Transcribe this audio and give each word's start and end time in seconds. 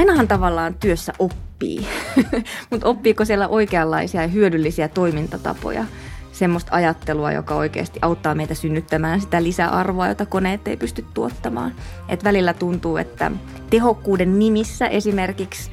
ainahan 0.00 0.28
tavallaan 0.28 0.74
työssä 0.74 1.12
oppii, 1.18 1.86
mutta 2.70 2.88
oppiiko 2.88 3.24
siellä 3.24 3.48
oikeanlaisia 3.48 4.22
ja 4.22 4.28
hyödyllisiä 4.28 4.88
toimintatapoja? 4.88 5.84
semmoista 6.32 6.74
ajattelua, 6.74 7.32
joka 7.32 7.54
oikeasti 7.54 7.98
auttaa 8.02 8.34
meitä 8.34 8.54
synnyttämään 8.54 9.20
sitä 9.20 9.42
lisäarvoa, 9.42 10.08
jota 10.08 10.26
koneet 10.26 10.68
ei 10.68 10.76
pysty 10.76 11.04
tuottamaan. 11.14 11.74
Et 12.08 12.24
välillä 12.24 12.54
tuntuu, 12.54 12.96
että 12.96 13.30
tehokkuuden 13.70 14.38
nimissä 14.38 14.86
esimerkiksi 14.86 15.70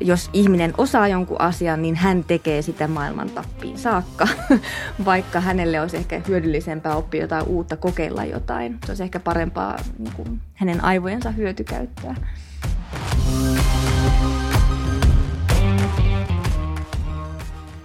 jos 0.00 0.30
ihminen 0.32 0.74
osaa 0.78 1.08
jonkun 1.08 1.40
asian, 1.40 1.82
niin 1.82 1.96
hän 1.96 2.24
tekee 2.24 2.62
sitä 2.62 2.88
maailman 2.88 3.30
tappiin 3.30 3.78
saakka, 3.78 4.28
vaikka 5.04 5.40
hänelle 5.40 5.80
olisi 5.80 5.96
ehkä 5.96 6.20
hyödyllisempää 6.28 6.96
oppia 6.96 7.20
jotain 7.20 7.46
uutta, 7.46 7.76
kokeilla 7.76 8.24
jotain. 8.24 8.78
Se 8.86 8.90
olisi 8.90 9.02
ehkä 9.02 9.20
parempaa 9.20 9.76
niin 9.98 10.12
kuin, 10.16 10.40
hänen 10.54 10.84
aivojensa 10.84 11.30
hyötykäyttöä. 11.30 12.14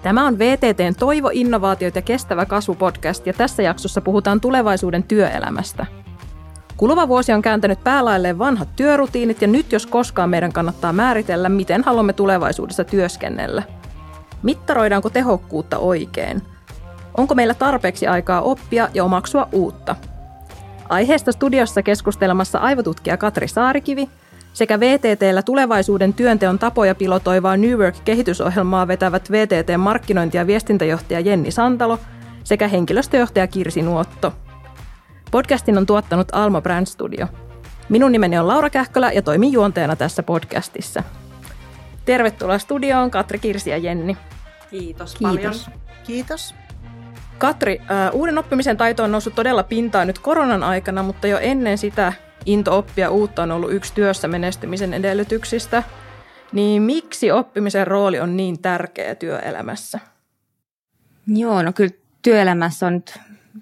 Tämä 0.02 0.28
on 0.28 0.40
VTTn 0.40 0.96
Toivo, 1.00 1.30
innovaatiot 1.34 1.96
ja 1.96 2.02
kestävä 2.02 2.46
kasvu 2.46 2.76
podcast 2.76 3.28
ja 3.28 3.34
tässä 3.34 3.64
jaksossa 3.64 4.02
puhutaan 4.02 4.42
tulevaisuuden 4.42 5.04
työelämästä. 5.04 5.86
Kuluva 6.78 7.08
vuosi 7.08 7.34
on 7.34 7.42
kääntänyt 7.42 7.84
päälailleen 7.84 8.40
vanhat 8.40 8.70
työrutiinit 8.76 9.42
ja 9.42 9.48
nyt 9.48 9.72
jos 9.72 9.86
koskaan 9.86 10.30
meidän 10.30 10.54
kannattaa 10.54 10.94
määritellä, 10.94 11.50
miten 11.50 11.84
haluamme 11.84 12.14
tulevaisuudessa 12.14 12.84
työskennellä. 12.84 13.64
Mittaroidaanko 14.44 15.10
tehokkuutta 15.10 15.78
oikein? 15.78 16.42
Onko 17.18 17.36
meillä 17.36 17.54
tarpeeksi 17.54 18.08
aikaa 18.08 18.42
oppia 18.42 18.90
ja 18.94 19.04
omaksua 19.04 19.50
uutta? 19.52 19.96
Aiheesta 20.90 21.32
studiossa 21.32 21.82
keskustelemassa 21.84 22.60
aivotutkija 22.60 23.18
Katri 23.18 23.48
Saarikivi– 23.48 24.10
sekä 24.54 24.80
VTTllä 24.80 25.42
tulevaisuuden 25.42 26.14
työnteon 26.14 26.60
tapoja 26.60 26.96
pilotoivaa 26.96 27.58
New 27.58 27.80
Work-kehitysohjelmaa 27.80 28.88
vetävät 28.88 29.32
VTT 29.32 29.78
markkinointi- 29.78 30.38
ja 30.38 30.48
viestintäjohtaja 30.48 31.20
Jenni 31.20 31.52
Santalo 31.52 32.00
sekä 32.44 32.68
henkilöstöjohtaja 32.68 33.48
Kirsi 33.48 33.82
Nuotto. 33.82 34.34
Podcastin 35.32 35.78
on 35.78 35.86
tuottanut 35.86 36.28
Alma 36.32 36.62
Brand 36.62 36.86
Studio. 36.86 37.28
Minun 37.90 38.12
nimeni 38.12 38.40
on 38.40 38.48
Laura 38.48 38.70
Kähkölä 38.70 39.12
ja 39.12 39.22
toimin 39.22 39.54
juonteena 39.54 39.96
tässä 39.96 40.24
podcastissa. 40.24 41.04
Tervetuloa 42.06 42.58
studioon 42.58 43.12
Katri, 43.12 43.40
Kirsi 43.40 43.70
ja 43.70 43.78
Jenni. 43.78 44.18
Kiitos, 44.70 45.16
Kiitos. 45.16 45.36
paljon. 45.36 45.54
Kiitos. 46.04 46.56
Katri, 47.38 47.82
uuden 48.14 48.38
oppimisen 48.38 48.78
taito 48.78 49.04
on 49.04 49.12
noussut 49.12 49.36
todella 49.36 49.64
pintaan 49.64 50.08
nyt 50.08 50.20
koronan 50.20 50.64
aikana, 50.64 51.04
mutta 51.04 51.28
jo 51.28 51.38
ennen 51.38 51.78
sitä 51.78 52.14
into 52.46 52.78
oppia 52.78 53.10
uutta 53.10 53.44
on 53.44 53.52
ollut 53.52 53.74
yksi 53.74 53.94
työssä 53.94 54.28
menestymisen 54.28 54.94
edellytyksistä. 54.94 55.84
Niin 56.52 56.82
miksi 56.82 57.32
oppimisen 57.32 57.88
rooli 57.88 58.20
on 58.20 58.38
niin 58.38 58.62
tärkeä 58.62 59.16
työelämässä? 59.16 60.00
Joo, 61.28 61.64
no 61.64 61.74
kyllä 61.74 61.92
työelämässä 62.22 62.88
on 62.88 62.94
nyt 62.94 63.20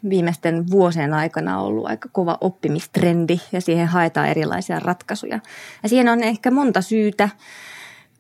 viimeisten 0.09 0.71
vuosien 0.71 1.13
aikana 1.13 1.61
ollut 1.61 1.87
aika 1.87 2.09
kova 2.11 2.37
oppimistrendi 2.41 3.39
ja 3.51 3.61
siihen 3.61 3.87
haetaan 3.87 4.27
erilaisia 4.27 4.79
ratkaisuja. 4.79 5.39
Ja 5.83 5.89
siihen 5.89 6.09
on 6.09 6.23
ehkä 6.23 6.51
monta 6.51 6.81
syytä. 6.81 7.29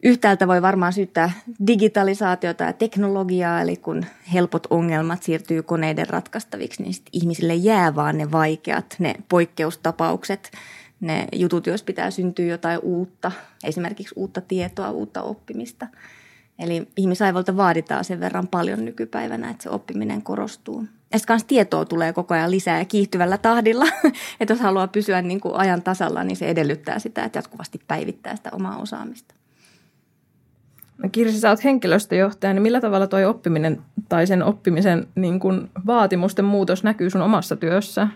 Yhtäältä 0.03 0.47
voi 0.47 0.61
varmaan 0.61 0.93
syyttää 0.93 1.31
digitalisaatiota 1.67 2.63
ja 2.63 2.73
teknologiaa, 2.73 3.61
eli 3.61 3.75
kun 3.75 4.05
helpot 4.33 4.67
ongelmat 4.69 5.23
siirtyy 5.23 5.63
koneiden 5.63 6.09
ratkaistaviksi, 6.09 6.83
niin 6.83 6.93
ihmisille 7.13 7.55
jää 7.55 7.95
vaan 7.95 8.17
ne 8.17 8.31
vaikeat, 8.31 8.95
ne 8.99 9.15
poikkeustapaukset, 9.29 10.51
ne 10.99 11.27
jutut, 11.35 11.67
jos 11.67 11.83
pitää 11.83 12.11
syntyä 12.11 12.45
jotain 12.45 12.79
uutta, 12.83 13.31
esimerkiksi 13.63 14.15
uutta 14.17 14.41
tietoa, 14.41 14.91
uutta 14.91 15.21
oppimista. 15.21 15.87
Eli 16.59 16.87
ihmisaivolta 16.97 17.57
vaaditaan 17.57 18.05
sen 18.05 18.19
verran 18.19 18.47
paljon 18.47 18.85
nykypäivänä, 18.85 19.49
että 19.49 19.63
se 19.63 19.69
oppiminen 19.69 20.21
korostuu. 20.21 20.85
Ja 21.13 21.19
sitten 21.19 21.45
tietoa 21.47 21.85
tulee 21.85 22.13
koko 22.13 22.33
ajan 22.33 22.51
lisää 22.51 22.79
ja 22.79 22.85
kiihtyvällä 22.85 23.37
tahdilla. 23.37 23.85
että 24.39 24.53
jos 24.53 24.61
haluaa 24.61 24.87
pysyä 24.87 25.21
niin 25.21 25.41
kuin 25.41 25.55
ajan 25.55 25.81
tasalla, 25.81 26.23
niin 26.23 26.37
se 26.37 26.49
edellyttää 26.49 26.99
sitä, 26.99 27.23
että 27.23 27.37
jatkuvasti 27.37 27.79
päivittää 27.87 28.35
sitä 28.35 28.49
omaa 28.53 28.77
osaamista. 28.77 29.38
Kirsi, 31.11 31.39
sä 31.39 31.49
oot 31.49 31.63
henkilöstöjohtaja, 31.63 32.53
niin 32.53 32.61
millä 32.61 32.81
tavalla 32.81 33.07
tuo 33.07 33.29
oppiminen 33.29 33.81
tai 34.09 34.27
sen 34.27 34.43
oppimisen 34.43 35.07
niin 35.15 35.39
kun 35.39 35.69
vaatimusten 35.85 36.45
muutos 36.45 36.83
näkyy 36.83 37.09
sun 37.09 37.21
omassa 37.21 37.55
työssä? 37.55 38.07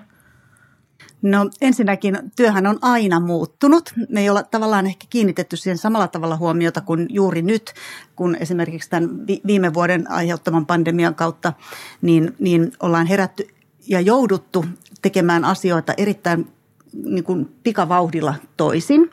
No 1.22 1.50
ensinnäkin 1.62 2.18
työhän 2.36 2.68
on 2.68 2.80
aina 2.82 3.20
muuttunut. 3.20 3.94
Me 4.10 4.22
ei 4.22 4.30
olla 4.30 4.44
tavallaan 4.44 4.86
ehkä 4.86 5.08
kiinnitetty 5.10 5.58
siihen 5.58 5.78
samalla 5.78 6.08
tavalla 6.08 6.38
huomiota 6.38 6.82
kuin 6.82 7.08
juuri 7.10 7.42
nyt, 7.42 7.74
kun 8.16 8.38
esimerkiksi 8.40 8.90
tämän 8.90 9.10
viime 9.48 9.74
vuoden 9.74 10.12
aiheuttaman 10.12 10.66
pandemian 10.66 11.16
kautta, 11.16 11.54
niin, 12.02 12.36
niin 12.40 12.72
ollaan 12.80 13.08
herätty 13.08 13.48
ja 13.88 14.02
jouduttu 14.02 14.66
tekemään 15.02 15.46
asioita 15.46 15.94
erittäin 15.98 16.48
niin 16.94 17.24
kuin 17.24 17.52
pikavauhdilla 17.64 18.36
toisin. 18.58 19.10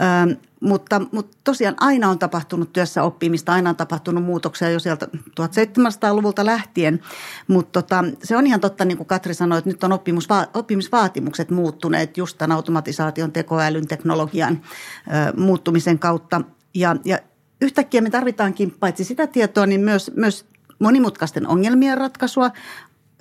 Ö, 0.00 0.36
mutta, 0.60 1.02
mutta 1.12 1.36
tosiaan 1.44 1.74
aina 1.80 2.10
on 2.10 2.18
tapahtunut 2.18 2.72
työssä 2.72 3.02
oppimista, 3.02 3.52
aina 3.52 3.70
on 3.70 3.76
tapahtunut 3.76 4.24
muutoksia 4.24 4.70
jo 4.70 4.78
sieltä 4.78 5.06
1700-luvulta 5.16 6.46
lähtien. 6.46 7.00
Mutta 7.48 7.82
tota, 7.82 8.04
se 8.22 8.36
on 8.36 8.46
ihan 8.46 8.60
totta, 8.60 8.84
niin 8.84 8.96
kuin 8.96 9.06
Katri 9.06 9.34
sanoi, 9.34 9.58
että 9.58 9.70
nyt 9.70 9.84
on 9.84 9.92
oppimusva- 9.92 10.50
oppimisvaatimukset 10.54 11.50
muuttuneet 11.50 12.16
just 12.16 12.38
tämän 12.38 12.56
automatisaation, 12.56 13.32
tekoälyn, 13.32 13.86
teknologian 13.86 14.60
ö, 15.06 15.40
muuttumisen 15.40 15.98
kautta. 15.98 16.40
Ja, 16.74 16.96
ja 17.04 17.18
yhtäkkiä 17.60 18.00
me 18.00 18.10
tarvitaankin 18.10 18.74
paitsi 18.80 19.04
sitä 19.04 19.26
tietoa, 19.26 19.66
niin 19.66 19.80
myös, 19.80 20.12
myös 20.16 20.46
monimutkaisten 20.78 21.46
ongelmien 21.46 21.98
ratkaisua, 21.98 22.50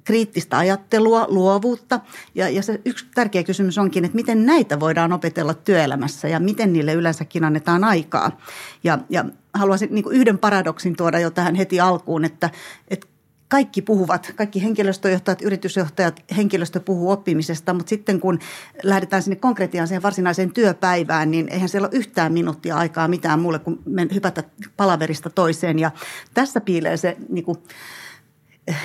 kriittistä 0.06 0.58
ajattelua, 0.58 1.26
luovuutta. 1.30 2.00
Ja, 2.36 2.50
ja 2.50 2.64
se 2.64 2.82
yksi 2.86 3.06
tärkeä 3.16 3.44
kysymys 3.44 3.78
onkin, 3.78 4.06
että 4.06 4.16
miten 4.16 4.46
näitä 4.46 4.80
voidaan 4.80 5.14
opetella 5.14 5.54
työelämässä 5.54 6.28
ja 6.28 6.40
miten 6.40 6.74
niille 6.74 6.94
yleensäkin 6.94 7.44
annetaan 7.44 7.84
aikaa. 7.84 8.40
Ja, 8.84 9.00
ja 9.10 9.26
haluaisin 9.54 9.90
niin 9.92 10.06
yhden 10.12 10.38
paradoksin 10.38 10.96
tuoda 10.96 11.20
jo 11.20 11.32
tähän 11.32 11.56
heti 11.56 11.80
alkuun, 11.80 12.26
että, 12.26 12.50
että 12.88 13.08
kaikki 13.48 13.82
puhuvat, 13.82 14.32
kaikki 14.36 14.64
henkilöstöjohtajat, 14.64 15.42
yritysjohtajat, 15.42 16.24
henkilöstö 16.38 16.80
puhuu 16.80 17.12
oppimisesta, 17.12 17.74
mutta 17.74 17.90
sitten 17.90 18.20
kun 18.20 18.40
lähdetään 18.84 19.22
sinne 19.22 19.36
konkretiaan 19.36 19.88
siihen 19.88 20.04
varsinaiseen 20.04 20.54
työpäivään, 20.54 21.32
niin 21.32 21.48
eihän 21.50 21.70
siellä 21.70 21.88
ole 21.88 21.98
yhtään 21.98 22.34
minuuttia 22.34 22.76
aikaa 22.76 23.08
mitään 23.08 23.40
muulle 23.40 23.60
kuin 23.60 23.80
hypätä 24.14 24.44
palaverista 24.78 25.30
toiseen. 25.30 25.80
Ja 25.80 25.92
tässä 26.34 26.62
piilee 26.62 26.98
se 26.98 27.18
niin 27.30 27.46
kuin, 27.46 27.58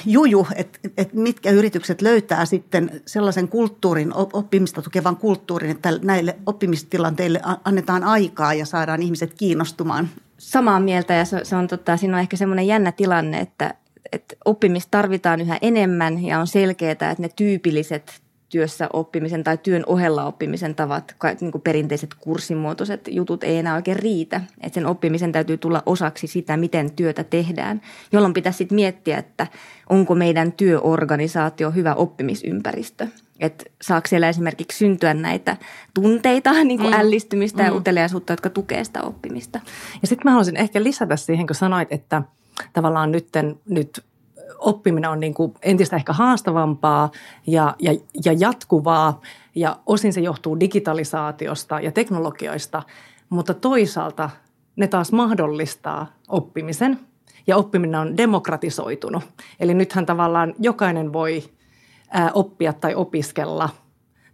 juju, 0.06 0.46
että, 0.56 0.78
että 0.96 1.16
mitkä 1.16 1.50
yritykset 1.50 2.02
löytää 2.02 2.44
sitten 2.44 3.00
sellaisen 3.06 3.48
kulttuurin, 3.48 4.12
oppimista 4.14 4.82
tukevan 4.82 5.16
kulttuurin, 5.16 5.70
että 5.70 5.88
näille 6.02 6.36
oppimistilanteille 6.46 7.40
annetaan 7.64 8.04
aikaa 8.04 8.54
ja 8.54 8.66
saadaan 8.66 9.02
ihmiset 9.02 9.34
kiinnostumaan. 9.34 10.08
Samaa 10.38 10.80
mieltä 10.80 11.14
ja 11.14 11.24
se, 11.24 11.40
se 11.42 11.56
on, 11.56 11.68
tota, 11.68 11.96
siinä 11.96 12.16
on 12.16 12.20
ehkä 12.20 12.36
semmoinen 12.36 12.66
jännä 12.66 12.92
tilanne, 12.92 13.40
että, 13.40 13.74
että 14.12 14.36
oppimista 14.44 14.90
tarvitaan 14.90 15.40
yhä 15.40 15.58
enemmän 15.62 16.24
ja 16.24 16.38
on 16.38 16.46
selkeää, 16.46 16.92
että 16.92 17.16
ne 17.18 17.28
tyypilliset 17.36 18.20
työssä 18.50 18.88
oppimisen 18.92 19.44
tai 19.44 19.58
työn 19.58 19.82
ohella 19.86 20.24
oppimisen 20.24 20.74
tavat, 20.74 21.16
niin 21.40 21.52
kuin 21.52 21.62
perinteiset 21.62 22.14
kurssimuotoiset 22.14 23.08
jutut 23.08 23.44
ei 23.44 23.58
enää 23.58 23.74
oikein 23.74 23.98
riitä. 23.98 24.40
Että 24.60 24.74
sen 24.74 24.86
oppimisen 24.86 25.32
täytyy 25.32 25.58
tulla 25.58 25.82
osaksi 25.86 26.26
sitä, 26.26 26.56
miten 26.56 26.92
työtä 26.92 27.24
tehdään, 27.24 27.80
jolloin 28.12 28.34
pitäisi 28.34 28.56
sitten 28.56 28.76
miettiä, 28.76 29.18
että 29.18 29.46
onko 29.88 30.14
meidän 30.14 30.52
työorganisaatio 30.52 31.70
hyvä 31.70 31.94
oppimisympäristö. 31.94 33.06
Että 33.40 33.64
saako 33.82 34.08
siellä 34.08 34.28
esimerkiksi 34.28 34.78
syntyä 34.78 35.14
näitä 35.14 35.56
tunteita, 35.94 36.52
niin 36.64 36.78
kuin 36.80 36.94
mm. 36.94 37.00
ällistymistä 37.00 37.62
ja 37.62 37.70
mm. 37.70 37.76
uteliaisuutta, 37.76 38.32
jotka 38.32 38.50
tukee 38.50 38.84
sitä 38.84 39.02
oppimista. 39.02 39.60
Ja 40.02 40.08
sitten 40.08 40.24
mä 40.24 40.30
haluaisin 40.30 40.56
ehkä 40.56 40.82
lisätä 40.82 41.16
siihen, 41.16 41.46
kun 41.46 41.56
sanoit, 41.56 41.92
että 41.92 42.22
tavallaan 42.72 43.12
nytten, 43.12 43.56
nyt 43.68 44.04
oppiminen 44.70 45.10
on 45.10 45.20
niin 45.20 45.34
kuin 45.34 45.54
entistä 45.62 45.96
ehkä 45.96 46.12
haastavampaa 46.12 47.10
ja, 47.46 47.76
ja, 47.78 47.94
ja 48.24 48.32
jatkuvaa 48.38 49.20
ja 49.54 49.76
osin 49.86 50.12
se 50.12 50.20
johtuu 50.20 50.60
digitalisaatiosta 50.60 51.80
ja 51.80 51.92
teknologioista, 51.92 52.82
mutta 53.28 53.54
toisaalta 53.54 54.30
ne 54.76 54.88
taas 54.88 55.12
mahdollistaa 55.12 56.06
oppimisen 56.28 57.00
ja 57.46 57.56
oppiminen 57.56 58.00
on 58.00 58.16
demokratisoitunut. 58.16 59.24
Eli 59.60 59.74
nythän 59.74 60.06
tavallaan 60.06 60.54
jokainen 60.58 61.12
voi 61.12 61.44
oppia 62.34 62.72
tai 62.72 62.94
opiskella– 62.94 63.68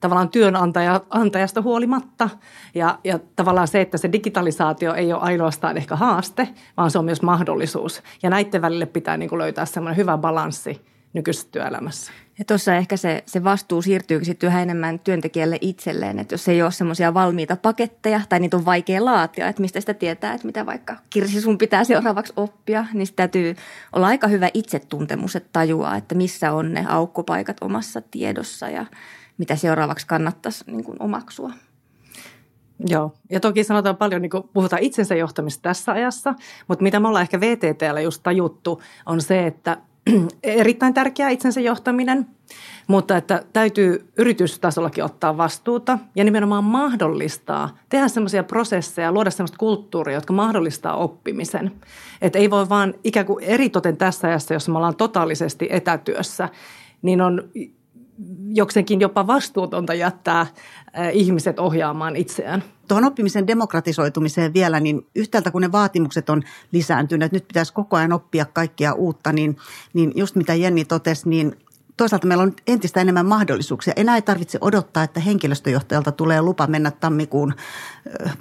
tavallaan 0.00 0.28
työnantajasta 0.28 1.62
huolimatta. 1.62 2.30
Ja, 2.74 2.98
ja 3.04 3.18
tavallaan 3.36 3.68
se, 3.68 3.80
että 3.80 3.98
se 3.98 4.12
digitalisaatio 4.12 4.94
ei 4.94 5.12
ole 5.12 5.22
ainoastaan 5.22 5.76
ehkä 5.76 5.96
haaste, 5.96 6.48
vaan 6.76 6.90
se 6.90 6.98
on 6.98 7.04
myös 7.04 7.22
mahdollisuus. 7.22 8.02
Ja 8.22 8.30
näiden 8.30 8.62
välille 8.62 8.86
pitää 8.86 9.16
niin 9.16 9.28
kuin 9.28 9.38
löytää 9.38 9.64
semmoinen 9.64 9.96
hyvä 9.96 10.18
balanssi 10.18 10.80
nykyisessä 11.12 11.48
työelämässä. 11.52 12.12
Ja 12.38 12.44
tuossa 12.44 12.74
ehkä 12.74 12.96
se, 12.96 13.22
se 13.26 13.44
vastuu 13.44 13.82
siirtyykin 13.82 14.26
sitten 14.26 14.46
yhä 14.46 14.62
enemmän 14.62 14.98
työntekijälle 14.98 15.58
itselleen, 15.60 16.18
että 16.18 16.34
jos 16.34 16.48
ei 16.48 16.62
ole 16.62 16.70
semmoisia 16.72 17.14
valmiita 17.14 17.56
paketteja 17.56 18.20
tai 18.28 18.40
niitä 18.40 18.56
on 18.56 18.64
vaikea 18.64 19.04
laatia, 19.04 19.48
että 19.48 19.62
mistä 19.62 19.80
sitä 19.80 19.94
tietää, 19.94 20.34
että 20.34 20.46
mitä 20.46 20.66
vaikka 20.66 20.96
Kirsi 21.10 21.40
sun 21.40 21.58
pitää 21.58 21.84
seuraavaksi 21.84 22.32
oppia, 22.36 22.86
niin 22.92 23.06
sitä 23.06 23.16
täytyy 23.16 23.56
olla 23.92 24.06
aika 24.06 24.28
hyvä 24.28 24.48
itsetuntemus, 24.54 25.36
että 25.36 25.48
tajuaa, 25.52 25.96
että 25.96 26.14
missä 26.14 26.52
on 26.52 26.72
ne 26.72 26.86
aukkopaikat 26.88 27.56
omassa 27.60 28.02
tiedossa 28.10 28.68
ja 28.68 28.86
mitä 29.38 29.56
seuraavaksi 29.56 30.06
kannattaisi 30.06 30.64
niin 30.66 30.84
kuin 30.84 30.96
omaksua. 31.00 31.52
Joo, 32.88 33.12
ja 33.30 33.40
toki 33.40 33.64
sanotaan 33.64 33.96
paljon, 33.96 34.22
niin 34.22 34.30
puhutaan 34.52 34.82
itsensä 34.82 35.14
johtamista 35.14 35.62
tässä 35.62 35.92
ajassa, 35.92 36.34
mutta 36.68 36.82
mitä 36.82 37.00
me 37.00 37.08
ollaan 37.08 37.22
ehkä 37.22 37.40
VTTllä 37.40 38.00
just 38.00 38.22
tajuttu, 38.22 38.82
on 39.06 39.20
se, 39.20 39.46
että 39.46 39.76
erittäin 40.42 40.94
tärkeää 40.94 41.30
itsensä 41.30 41.60
johtaminen, 41.60 42.26
mutta 42.86 43.16
että 43.16 43.42
täytyy 43.52 44.08
yritystasollakin 44.18 45.04
ottaa 45.04 45.36
vastuuta 45.36 45.98
ja 46.14 46.24
nimenomaan 46.24 46.64
mahdollistaa, 46.64 47.76
tehdä 47.88 48.08
semmoisia 48.08 48.44
prosesseja, 48.44 49.12
luoda 49.12 49.30
semmoista 49.30 49.58
kulttuuria, 49.58 50.14
jotka 50.14 50.32
mahdollistaa 50.32 50.96
oppimisen. 50.96 51.72
Että 52.22 52.38
ei 52.38 52.50
voi 52.50 52.68
vaan 52.68 52.94
ikään 53.04 53.26
kuin 53.26 53.44
eritoten 53.44 53.96
tässä 53.96 54.28
ajassa, 54.28 54.54
jos 54.54 54.68
me 54.68 54.76
ollaan 54.76 54.96
totaalisesti 54.96 55.68
etätyössä, 55.70 56.48
niin 57.02 57.20
on 57.20 57.48
jokseenkin 58.52 59.00
jopa 59.00 59.26
vastuutonta 59.26 59.94
jättää 59.94 60.46
ihmiset 61.12 61.58
ohjaamaan 61.58 62.16
itseään. 62.16 62.64
Tuohon 62.88 63.04
oppimisen 63.04 63.46
demokratisoitumiseen 63.46 64.54
vielä, 64.54 64.80
niin 64.80 65.06
yhtäältä 65.14 65.50
kun 65.50 65.62
ne 65.62 65.72
vaatimukset 65.72 66.30
on 66.30 66.42
lisääntyneet, 66.72 67.32
nyt 67.32 67.48
pitäisi 67.48 67.72
koko 67.72 67.96
ajan 67.96 68.12
oppia 68.12 68.44
kaikkia 68.44 68.92
uutta, 68.92 69.32
niin, 69.32 69.56
niin 69.94 70.12
just 70.14 70.36
mitä 70.36 70.54
Jenni 70.54 70.84
totesi, 70.84 71.28
niin 71.28 71.56
toisaalta 71.96 72.26
meillä 72.26 72.42
on 72.42 72.52
entistä 72.66 73.00
enemmän 73.00 73.26
mahdollisuuksia. 73.26 73.92
Enää 73.96 74.14
ei 74.14 74.22
tarvitse 74.22 74.58
odottaa, 74.60 75.02
että 75.02 75.20
henkilöstöjohtajalta 75.20 76.12
tulee 76.12 76.42
lupa 76.42 76.66
mennä 76.66 76.90
tammikuun 76.90 77.54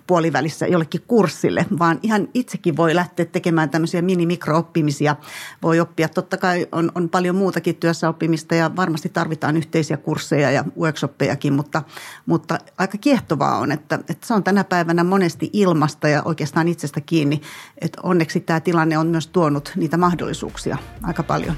puolivälissä 0.07 0.67
jollekin 0.67 1.03
kurssille, 1.07 1.65
vaan 1.79 1.99
ihan 2.03 2.27
itsekin 2.33 2.77
voi 2.77 2.95
lähteä 2.95 3.25
tekemään 3.25 3.69
tämmöisiä 3.69 4.01
mini-mikrooppimisia. 4.01 5.15
Voi 5.63 5.79
oppia, 5.79 6.09
totta 6.09 6.37
kai 6.37 6.67
on, 6.71 6.91
on 6.95 7.09
paljon 7.09 7.35
muutakin 7.35 7.75
työssä 7.75 8.09
oppimista 8.09 8.55
ja 8.55 8.75
varmasti 8.75 9.09
tarvitaan 9.09 9.57
yhteisiä 9.57 9.97
kursseja 9.97 10.51
ja 10.51 10.63
workshoppejakin, 10.79 11.53
mutta, 11.53 11.81
mutta 12.25 12.59
aika 12.77 12.97
kiehtovaa 12.97 13.57
on, 13.57 13.71
että, 13.71 13.99
että 14.09 14.27
se 14.27 14.33
on 14.33 14.43
tänä 14.43 14.63
päivänä 14.63 15.03
monesti 15.03 15.49
ilmasta 15.53 16.07
ja 16.07 16.21
oikeastaan 16.25 16.67
itsestä 16.67 17.01
kiinni, 17.01 17.41
että 17.81 18.01
onneksi 18.03 18.39
tämä 18.39 18.59
tilanne 18.59 18.97
on 18.97 19.07
myös 19.07 19.27
tuonut 19.27 19.71
niitä 19.75 19.97
mahdollisuuksia 19.97 20.77
aika 21.03 21.23
paljon. 21.23 21.55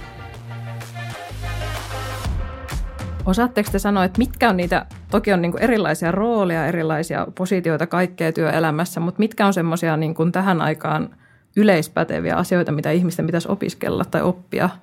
Osaatteko 3.28 3.72
te 3.72 3.80
sanoa, 3.80 4.04
että 4.04 4.18
mitkä 4.18 4.50
on 4.50 4.58
niitä, 4.58 4.86
toki 5.12 5.34
on 5.34 5.42
niin 5.42 5.52
kuin 5.52 5.64
erilaisia 5.64 6.12
rooleja, 6.12 6.68
erilaisia 6.68 7.28
positioita 7.36 7.88
kaikkea 7.88 8.34
työelämässä, 8.34 9.00
mutta 9.00 9.20
mitkä 9.20 9.46
on 9.46 9.54
semmoisia 9.54 9.98
niin 9.98 10.32
tähän 10.32 10.62
aikaan 10.62 11.10
yleispäteviä 11.56 12.36
asioita, 12.36 12.72
mitä 12.72 12.92
ihmisten 12.92 13.26
pitäisi 13.26 13.52
opiskella 13.52 14.06
tai 14.06 14.22
oppia– 14.22 14.70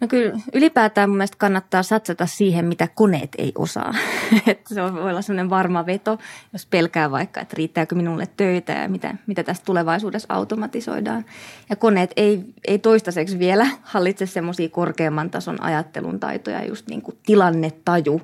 No 0.00 0.08
kyllä 0.08 0.40
ylipäätään 0.52 1.10
mun 1.10 1.16
mielestä 1.16 1.36
kannattaa 1.38 1.82
satsata 1.82 2.26
siihen, 2.26 2.64
mitä 2.64 2.88
koneet 2.94 3.30
ei 3.38 3.52
osaa. 3.54 3.94
että 4.46 4.74
se 4.74 4.82
voi 4.82 5.10
olla 5.10 5.22
sellainen 5.22 5.50
varma 5.50 5.86
veto, 5.86 6.18
jos 6.52 6.66
pelkää 6.66 7.10
vaikka, 7.10 7.40
että 7.40 7.56
riittääkö 7.56 7.94
minulle 7.94 8.28
töitä 8.36 8.72
ja 8.72 8.88
mitä, 8.88 9.14
mitä 9.26 9.42
tästä 9.42 9.64
tulevaisuudessa 9.64 10.34
automatisoidaan. 10.34 11.24
Ja 11.70 11.76
koneet 11.76 12.12
ei, 12.16 12.44
ei 12.68 12.78
toistaiseksi 12.78 13.38
vielä 13.38 13.66
hallitse 13.82 14.26
semmoisia 14.26 14.68
korkeamman 14.68 15.30
tason 15.30 15.62
ajattelun 15.62 16.20
taitoja, 16.20 16.64
just 16.64 16.86
niin 16.88 17.02
kuin 17.02 17.18
tilannetaju 17.26 18.20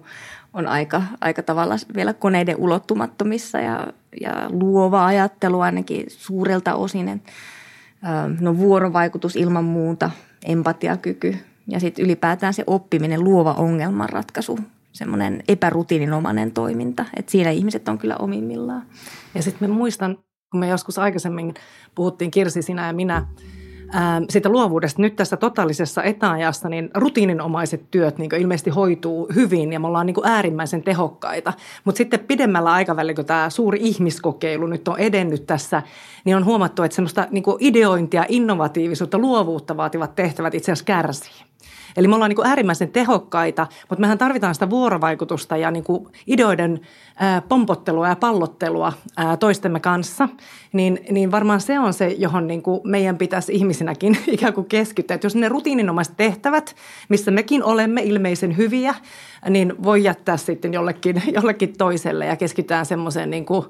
on 0.52 0.67
aika, 0.67 1.02
aika 1.20 1.43
tavalla 1.43 1.75
vielä 1.94 2.12
koneiden 2.12 2.56
ulottumattomissa 2.56 3.61
ja, 3.61 3.87
ja 4.20 4.46
luova 4.50 5.06
ajattelu 5.06 5.61
ainakin 5.61 6.05
suurelta 6.08 6.75
osin. 6.75 7.23
No 8.40 8.58
vuorovaikutus 8.58 9.37
ilman 9.37 9.64
muuta, 9.64 10.11
empatiakyky, 10.44 11.37
ja 11.69 11.81
sitten 11.81 12.05
ylipäätään 12.05 12.55
se 12.55 12.65
oppiminen, 12.67 13.25
luova 13.25 13.53
ongelmanratkaisu, 13.53 14.59
semmoinen 14.93 15.43
epärutiininomainen 15.49 16.53
toiminta. 16.53 17.05
Että 17.17 17.33
siinä 17.33 17.51
ihmiset 17.51 17.89
on 17.89 17.99
kyllä 17.99 18.17
omimmillaan. 18.17 18.83
Ja 19.35 19.43
sitten 19.43 19.71
me 19.71 19.75
muistan, 19.75 20.19
kun 20.51 20.61
me 20.61 20.69
joskus 20.69 20.99
aikaisemmin 20.99 21.55
puhuttiin 21.95 22.31
Kirsi, 22.31 22.63
sinä 22.63 22.87
ja 22.87 22.93
minä, 22.93 23.27
ää, 23.93 24.23
siitä 24.31 24.49
luovuudesta 24.49 25.03
nyt 25.03 25.17
tässä 25.17 25.37
totaalisessa 25.37 26.03
etäajassa, 26.03 26.69
niin 26.69 26.91
rutiininomaiset 26.95 27.91
työt 27.91 28.19
niin 28.19 28.35
ilmeisesti 28.35 28.71
hoituu 28.71 29.29
hyvin 29.35 29.73
ja 29.73 29.81
me 29.81 29.87
ollaan 29.87 30.07
niin 30.07 30.17
äärimmäisen 30.25 30.83
tehokkaita. 30.83 31.53
Mutta 31.85 31.99
sitten 31.99 32.21
pidemmällä 32.21 32.73
aikavälillä, 32.73 33.15
kun 33.15 33.25
tämä 33.25 33.51
suuri 33.51 33.79
ihmiskokeilu 33.83 34.67
nyt 34.67 34.89
on 34.89 34.99
edennyt 34.99 35.47
tässä, 35.47 35.83
niin 36.25 36.37
on 36.37 36.45
huomattu, 36.45 36.83
että 36.83 36.95
semmoista 36.95 37.27
niin 37.31 37.45
ideointia, 37.61 38.25
innovatiivisuutta, 38.29 39.19
luovuutta 39.19 39.77
vaativat 39.77 40.15
tehtävät 40.15 40.55
itse 40.55 40.73
asiassa 40.73 40.85
kärsii. 40.85 41.47
Eli 41.97 42.09
me 42.09 42.15
ollaan 42.15 42.29
niin 42.29 42.37
kuin 42.37 42.49
äärimmäisen 42.49 42.89
tehokkaita, 42.89 43.67
mutta 43.89 44.01
mehän 44.01 44.19
tarvitaan 44.19 44.55
sitä 44.55 44.71
vuorovaikutusta 44.71 45.57
ja 45.57 45.71
niin 45.71 45.85
kuin 45.85 46.09
ideoiden 46.27 46.81
pompottelua 47.49 48.09
ja 48.09 48.17
pallottelua 48.17 48.93
toistemme 49.41 49.81
kanssa. 49.81 50.29
Niin, 50.73 51.01
niin 51.11 51.31
varmaan 51.31 51.61
se 51.61 51.79
on 51.79 51.95
se, 51.95 52.09
johon 52.19 52.47
niin 52.47 52.63
kuin 52.63 52.81
meidän 52.85 53.19
pitäisi 53.19 53.55
ihmisinäkin 53.55 54.19
ikään 54.27 54.55
kuin 54.55 54.67
keskittyä. 54.67 55.15
Että 55.15 55.27
jos 55.27 55.37
ne 55.37 55.49
rutiininomaiset 55.49 56.17
tehtävät, 56.17 56.77
missä 57.09 57.31
mekin 57.31 57.65
olemme 57.65 58.03
ilmeisen 58.03 58.57
hyviä, 58.57 58.95
niin 59.51 59.83
voi 59.83 60.05
jättää 60.05 60.37
sitten 60.37 60.75
jollekin, 60.75 61.23
jollekin 61.37 61.79
toiselle 61.79 62.27
ja 62.27 62.37
keskitytään 62.37 62.87
semmoiseen 62.87 63.31
niin 63.31 63.47
kuin, 63.47 63.67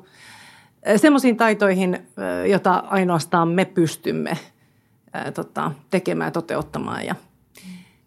semmoisiin 0.96 1.36
taitoihin, 1.36 1.98
jota 2.50 2.82
ainoastaan 2.86 3.48
me 3.48 3.64
pystymme 3.64 4.38
tota, 5.34 5.72
tekemään 5.90 6.28
ja 6.28 6.32
toteuttamaan 6.32 7.06
ja 7.06 7.14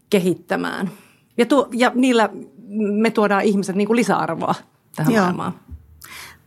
kehittämään. 0.09 0.91
Ja, 1.37 1.45
tuo, 1.45 1.67
ja 1.71 1.91
niillä 1.95 2.29
me 3.01 3.11
tuodaan 3.11 3.43
ihmiset 3.43 3.75
niin 3.75 3.87
kuin 3.87 3.97
lisäarvoa 3.97 4.55
tähän 4.95 5.13
Joo. 5.13 5.23
maailmaan. 5.23 5.53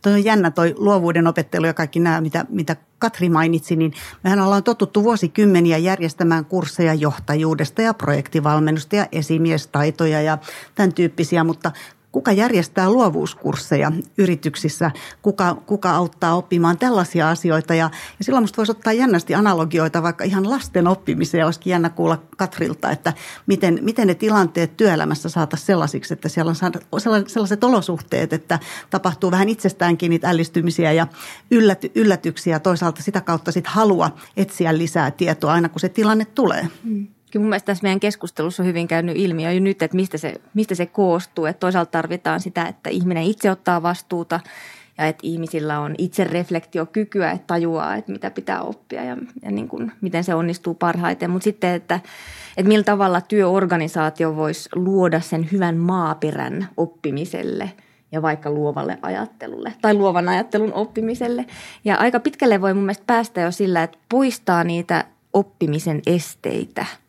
Tuo 0.01 0.11
on 0.11 0.23
jännä 0.23 0.51
toi 0.51 0.73
luovuuden 0.77 1.27
opettelu 1.27 1.65
ja 1.65 1.73
kaikki 1.73 1.99
nämä, 1.99 2.21
mitä, 2.21 2.45
mitä 2.49 2.75
Katri 2.99 3.29
mainitsi, 3.29 3.75
niin 3.75 3.93
mehän 4.23 4.39
ollaan 4.39 4.63
totuttu 4.63 5.03
vuosikymmeniä 5.03 5.77
järjestämään 5.77 6.45
kursseja 6.45 6.93
johtajuudesta 6.93 7.81
ja 7.81 7.93
projektivalmennusta 7.93 8.95
ja 8.95 9.07
esimiestaitoja 9.11 10.21
ja 10.21 10.37
tämän 10.75 10.93
tyyppisiä, 10.93 11.43
mutta 11.43 11.71
kuka 12.13 12.31
järjestää 12.31 12.89
luovuuskursseja 12.89 13.91
yrityksissä, 14.17 14.91
kuka, 15.21 15.55
kuka 15.65 15.91
auttaa 15.91 16.35
oppimaan 16.35 16.77
tällaisia 16.77 17.29
asioita. 17.29 17.75
Ja, 17.75 17.89
ja 18.19 18.25
silloin 18.25 18.41
minusta 18.41 18.57
voisi 18.57 18.71
ottaa 18.71 18.93
jännästi 18.93 19.35
analogioita 19.35 20.03
vaikka 20.03 20.23
ihan 20.23 20.49
lasten 20.49 20.87
oppimiseen. 20.87 21.45
Olisikin 21.45 21.71
jännä 21.71 21.89
kuulla 21.89 22.23
Katrilta, 22.37 22.91
että 22.91 23.13
miten, 23.47 23.79
miten 23.81 24.07
ne 24.07 24.15
tilanteet 24.15 24.77
työelämässä 24.77 25.29
saataisiin 25.29 25.67
sellaisiksi, 25.67 26.13
että 26.13 26.29
siellä 26.29 26.49
on 26.91 27.01
sellaiset 27.27 27.63
olosuhteet, 27.63 28.33
että 28.33 28.59
tapahtuu 28.89 29.31
vähän 29.31 29.49
itsestäänkin 29.49 30.09
niitä 30.09 30.29
ällistymisiä 30.29 30.91
ja 30.91 31.07
ylläty, 31.51 31.91
yllätyksiä. 31.95 32.59
Toisaalta 32.59 33.03
sitä 33.03 33.21
kautta 33.21 33.51
sitten 33.51 33.73
halua 33.73 34.11
etsiä 34.37 34.77
lisää 34.77 35.11
tietoa 35.11 35.53
aina, 35.53 35.69
kun 35.69 35.79
se 35.79 35.89
tilanne 35.89 36.25
tulee. 36.25 36.67
Mm 36.83 37.07
kyllä 37.33 37.43
mun 37.43 37.49
mielestä 37.49 37.65
tässä 37.65 37.83
meidän 37.83 37.99
keskustelussa 37.99 38.63
on 38.63 38.67
hyvin 38.67 38.87
käynyt 38.87 39.17
ilmi 39.17 39.55
jo 39.55 39.59
nyt, 39.59 39.81
että 39.81 39.95
mistä 39.95 40.17
se, 40.17 40.33
mistä 40.53 40.75
se 40.75 40.85
koostuu. 40.85 41.45
Että 41.45 41.59
toisaalta 41.59 41.91
tarvitaan 41.91 42.39
sitä, 42.39 42.67
että 42.67 42.89
ihminen 42.89 43.23
itse 43.23 43.51
ottaa 43.51 43.83
vastuuta 43.83 44.39
ja 44.97 45.07
että 45.07 45.19
ihmisillä 45.23 45.79
on 45.79 45.95
itse 45.97 46.23
reflektiokykyä, 46.23 47.31
että 47.31 47.47
tajuaa, 47.47 47.95
että 47.95 48.11
mitä 48.11 48.31
pitää 48.31 48.61
oppia 48.61 49.03
ja, 49.03 49.17
ja 49.41 49.51
niin 49.51 49.67
kuin, 49.67 49.91
miten 50.01 50.23
se 50.23 50.35
onnistuu 50.35 50.73
parhaiten. 50.73 51.29
Mutta 51.29 51.43
sitten, 51.43 51.75
että, 51.75 51.99
että 52.57 52.67
millä 52.67 52.83
tavalla 52.83 53.21
työorganisaatio 53.21 54.35
voisi 54.35 54.69
luoda 54.75 55.19
sen 55.19 55.49
hyvän 55.51 55.77
maaperän 55.77 56.67
oppimiselle– 56.77 57.71
ja 58.11 58.21
vaikka 58.21 58.51
luovalle 58.51 58.97
ajattelulle 59.01 59.73
tai 59.81 59.93
luovan 59.93 60.29
ajattelun 60.29 60.73
oppimiselle. 60.73 61.45
Ja 61.85 61.95
aika 61.95 62.19
pitkälle 62.19 62.61
voi 62.61 62.73
mun 62.73 62.83
mielestä 62.83 63.03
päästä 63.07 63.41
jo 63.41 63.51
sillä, 63.51 63.83
että 63.83 63.97
poistaa 64.09 64.63
niitä 64.63 65.05
oppimisen 65.33 66.01
esteitä– 66.05 66.85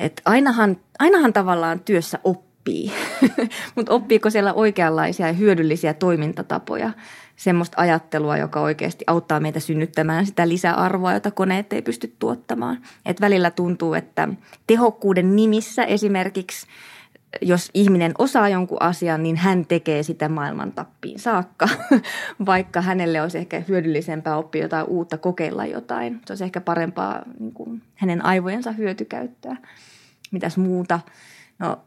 et 0.00 0.22
ainahan, 0.24 0.76
ainahan 0.98 1.32
tavallaan 1.32 1.80
työssä 1.80 2.18
oppii, 2.24 2.92
mutta 3.76 3.92
oppiiko 3.92 4.30
siellä 4.30 4.52
oikeanlaisia 4.52 5.26
ja 5.26 5.32
hyödyllisiä 5.32 5.94
toimintatapoja, 5.94 6.90
semmoista 7.36 7.80
ajattelua, 7.80 8.36
joka 8.36 8.60
oikeasti 8.60 9.04
auttaa 9.06 9.40
meitä 9.40 9.60
synnyttämään 9.60 10.26
sitä 10.26 10.48
lisäarvoa, 10.48 11.12
jota 11.12 11.30
koneet 11.30 11.72
ei 11.72 11.82
pysty 11.82 12.14
tuottamaan. 12.18 12.78
Et 13.06 13.20
välillä 13.20 13.50
tuntuu, 13.50 13.94
että 13.94 14.28
tehokkuuden 14.66 15.36
nimissä 15.36 15.84
esimerkiksi– 15.84 16.66
jos 17.42 17.70
ihminen 17.74 18.12
osaa 18.18 18.48
jonkun 18.48 18.82
asian, 18.82 19.22
niin 19.22 19.36
hän 19.36 19.66
tekee 19.66 20.02
sitä 20.02 20.28
maailman 20.28 20.72
tappiin 20.72 21.18
saakka, 21.18 21.68
vaikka 22.46 22.80
hänelle 22.80 23.22
olisi 23.22 23.38
ehkä 23.38 23.62
hyödyllisempää 23.68 24.36
oppia 24.36 24.62
jotain 24.62 24.86
uutta, 24.86 25.18
kokeilla 25.18 25.66
jotain. 25.66 26.20
Se 26.26 26.32
olisi 26.32 26.44
ehkä 26.44 26.60
parempaa 26.60 27.22
niin 27.38 27.52
kuin 27.52 27.82
hänen 27.94 28.24
aivojensa 28.24 28.72
hyötykäyttöä. 28.72 29.56
mitäs 30.30 30.56
muuta. 30.56 31.00
No 31.58 31.78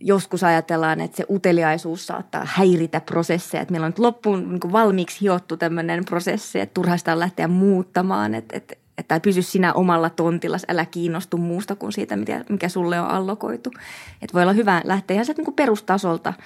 joskus 0.00 0.44
ajatellaan, 0.44 1.00
että 1.00 1.16
se 1.16 1.24
uteliaisuus 1.30 2.06
saattaa 2.06 2.42
häiritä 2.46 3.00
prosesseja, 3.00 3.62
että 3.62 3.72
meillä 3.72 3.84
on 3.84 3.90
nyt 3.90 3.98
loppuun 3.98 4.50
niin 4.50 4.72
valmiiksi 4.72 5.20
hiottu 5.20 5.56
tämmöinen 5.56 6.04
prosessi, 6.04 6.60
että 6.60 6.74
turhaista 6.74 7.12
on 7.12 7.18
lähteä 7.18 7.48
muuttamaan, 7.48 8.34
että, 8.34 8.56
että, 8.56 8.74
että 8.98 9.20
pysy 9.20 9.42
sinä 9.42 9.72
omalla 9.72 10.10
tontillas, 10.10 10.66
älä 10.68 10.86
kiinnostu 10.86 11.36
muusta 11.36 11.76
kuin 11.76 11.92
siitä, 11.92 12.16
mikä 12.48 12.68
sulle 12.68 13.00
on 13.00 13.08
allokoitu. 13.08 13.70
Että 14.22 14.34
voi 14.34 14.42
olla 14.42 14.52
hyvä 14.52 14.82
lähteä 14.84 15.14
ihan 15.14 15.24
sieltä 15.24 15.42
niin 15.42 15.54
perustasolta– 15.54 16.32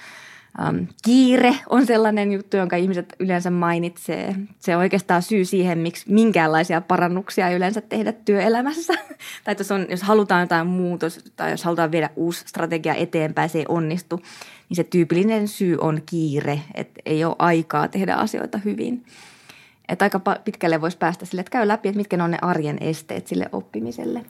Um, 0.61 0.87
kiire 1.03 1.55
on 1.69 1.85
sellainen 1.85 2.31
juttu, 2.31 2.57
jonka 2.57 2.75
ihmiset 2.75 3.15
yleensä 3.19 3.49
mainitsee. 3.49 4.35
Se 4.59 4.75
on 4.75 4.81
oikeastaan 4.81 5.21
syy 5.21 5.45
siihen, 5.45 5.79
miksi 5.79 6.05
minkäänlaisia 6.13 6.81
parannuksia 6.81 7.47
ei 7.47 7.55
yleensä 7.55 7.81
tehdä 7.81 8.11
työelämässä. 8.11 8.93
tai 9.43 9.55
jos, 9.57 9.71
on, 9.71 9.85
jos 9.89 10.03
halutaan 10.03 10.41
jotain 10.41 10.67
muutos 10.67 11.19
tai 11.35 11.51
jos 11.51 11.63
halutaan 11.63 11.91
viedä 11.91 12.09
uusi 12.15 12.43
strategia 12.47 12.95
eteenpäin, 12.95 13.49
se 13.49 13.59
ei 13.59 13.65
onnistu, 13.67 14.21
niin 14.69 14.75
se 14.75 14.83
tyypillinen 14.83 15.47
syy 15.47 15.77
on 15.81 16.01
kiire, 16.05 16.61
että 16.73 17.01
ei 17.05 17.25
ole 17.25 17.35
aikaa 17.39 17.87
tehdä 17.87 18.15
asioita 18.15 18.57
hyvin. 18.57 19.05
Että 19.93 20.05
aika 20.05 20.19
pitkälle 20.43 20.81
voisi 20.81 20.97
päästä 20.97 21.25
sille, 21.25 21.41
että 21.41 21.51
käy 21.51 21.67
läpi, 21.67 21.89
että 21.89 21.97
mitkä 21.97 22.23
on 22.23 22.31
ne 22.31 22.37
arjen 22.41 22.77
esteet 22.81 23.27
sille 23.27 23.49
oppimiselle 23.51 24.25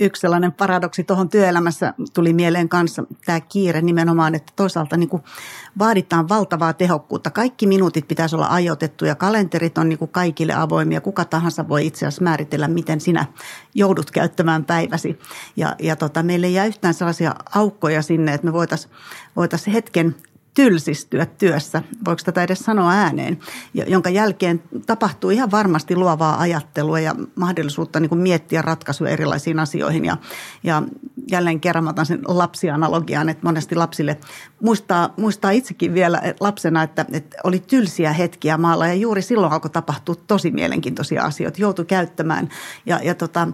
yksi 0.00 0.20
sellainen 0.20 0.52
paradoksi 0.52 1.04
tuohon 1.04 1.28
työelämässä 1.28 1.94
tuli 2.14 2.32
mieleen 2.32 2.68
kanssa 2.68 3.04
tämä 3.24 3.40
kiire 3.40 3.82
nimenomaan, 3.82 4.34
että 4.34 4.52
toisaalta 4.56 4.96
niin 4.96 5.08
kuin 5.08 5.22
vaaditaan 5.78 6.28
valtavaa 6.28 6.72
tehokkuutta. 6.72 7.30
Kaikki 7.30 7.66
minuutit 7.66 8.08
pitäisi 8.08 8.36
olla 8.36 8.46
ajoitettu 8.50 9.04
ja 9.04 9.14
kalenterit 9.14 9.78
on 9.78 9.88
niin 9.88 9.98
kuin 9.98 10.10
kaikille 10.10 10.54
avoimia. 10.54 11.00
Kuka 11.00 11.24
tahansa 11.24 11.68
voi 11.68 11.86
itse 11.86 12.06
asiassa 12.06 12.24
määritellä, 12.24 12.68
miten 12.68 13.00
sinä 13.00 13.26
joudut 13.74 14.10
käyttämään 14.10 14.64
päiväsi. 14.64 15.18
Ja, 15.56 15.76
ja 15.78 15.96
tota, 15.96 16.22
meille 16.22 16.46
ei 16.46 16.54
jää 16.54 16.66
yhtään 16.66 16.94
sellaisia 16.94 17.34
aukkoja 17.54 18.02
sinne, 18.02 18.34
että 18.34 18.46
me 18.46 18.52
voitaisiin 18.52 18.92
voitais 19.36 19.66
hetken 19.66 20.14
tylsistyä 20.54 21.26
työssä, 21.26 21.82
voiko 22.04 22.22
tätä 22.24 22.42
edes 22.42 22.58
sanoa 22.58 22.92
ääneen, 22.92 23.38
jonka 23.74 24.10
jälkeen 24.10 24.62
tapahtuu 24.86 25.30
ihan 25.30 25.50
varmasti 25.50 25.96
luovaa 25.96 26.40
ajattelua 26.40 27.00
ja 27.00 27.14
mahdollisuutta 27.34 28.00
niin 28.00 28.08
kuin 28.08 28.20
miettiä 28.20 28.62
ratkaisuja 28.62 29.10
erilaisiin 29.10 29.58
asioihin. 29.58 30.04
Ja, 30.04 30.16
ja 30.62 30.82
jälleen 31.30 31.60
kerran 31.60 31.88
otan 31.88 32.06
sen 32.06 32.20
lapsianalogian, 32.24 33.28
että 33.28 33.46
monesti 33.46 33.74
lapsille 33.74 34.18
muistaa, 34.60 35.14
muistaa 35.16 35.50
itsekin 35.50 35.94
vielä 35.94 36.22
lapsena, 36.40 36.82
että, 36.82 37.06
että 37.12 37.36
oli 37.44 37.58
tylsiä 37.58 38.12
hetkiä 38.12 38.58
maalla 38.58 38.86
ja 38.86 38.94
juuri 38.94 39.22
silloin 39.22 39.52
alkoi 39.52 39.70
tapahtua 39.70 40.14
tosi 40.26 40.50
mielenkiintoisia 40.50 41.22
asioita, 41.22 41.60
joutui 41.60 41.84
käyttämään 41.84 42.48
ja, 42.86 43.00
ja 43.02 43.14
tota, 43.14 43.48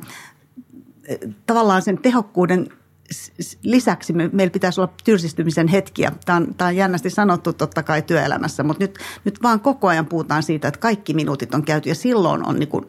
tavallaan 1.46 1.82
sen 1.82 1.98
tehokkuuden 1.98 2.68
lisäksi 3.62 4.12
me, 4.12 4.30
meillä 4.32 4.50
pitäisi 4.50 4.80
olla 4.80 4.92
tylsistymisen 5.04 5.68
hetkiä. 5.68 6.12
Tämä 6.24 6.36
on, 6.36 6.54
tämä 6.54 6.68
on 6.68 6.76
jännästi 6.76 7.10
sanottu 7.10 7.52
totta 7.52 7.82
kai 7.82 8.02
työelämässä, 8.02 8.62
mutta 8.62 8.84
nyt, 8.84 8.98
nyt 9.24 9.42
vaan 9.42 9.60
koko 9.60 9.88
ajan 9.88 10.06
puhutaan 10.06 10.42
siitä, 10.42 10.68
että 10.68 10.80
kaikki 10.80 11.14
minuutit 11.14 11.54
on 11.54 11.62
käyty 11.62 11.88
ja 11.88 11.94
silloin 11.94 12.46
on 12.46 12.58
niin 12.58 12.68
kuin 12.68 12.86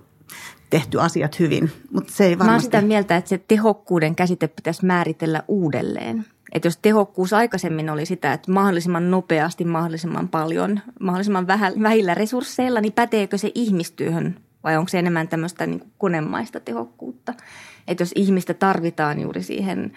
tehty 0.69 0.99
asiat 0.99 1.39
hyvin. 1.39 1.71
Mutta 1.91 2.13
se 2.13 2.25
ei 2.25 2.39
varmasti... 2.39 2.47
Mä 2.47 2.51
olen 2.51 2.61
sitä 2.61 2.81
mieltä, 2.81 3.17
että 3.17 3.29
se 3.29 3.37
tehokkuuden 3.47 4.15
käsite 4.15 4.47
pitäisi 4.47 4.85
määritellä 4.85 5.43
uudelleen. 5.47 6.25
Että 6.51 6.67
jos 6.67 6.77
tehokkuus 6.81 7.33
aikaisemmin 7.33 7.89
oli 7.89 8.05
sitä, 8.05 8.33
että 8.33 8.51
mahdollisimman 8.51 9.11
nopeasti, 9.11 9.65
mahdollisimman 9.65 10.27
paljon, 10.27 10.79
mahdollisimman 10.99 11.47
vähillä 11.83 12.13
resursseilla, 12.13 12.81
niin 12.81 12.93
päteekö 12.93 13.37
se 13.37 13.51
ihmistyöhön 13.55 14.39
vai 14.63 14.77
onko 14.77 14.89
se 14.89 14.99
enemmän 14.99 15.27
tämmöistä 15.27 15.67
niin 15.67 15.91
konemaista 15.97 16.59
tehokkuutta? 16.59 17.33
Että 17.89 18.01
jos 18.01 18.11
ihmistä 18.15 18.53
tarvitaan 18.53 19.21
juuri 19.21 19.43
siihen 19.43 19.91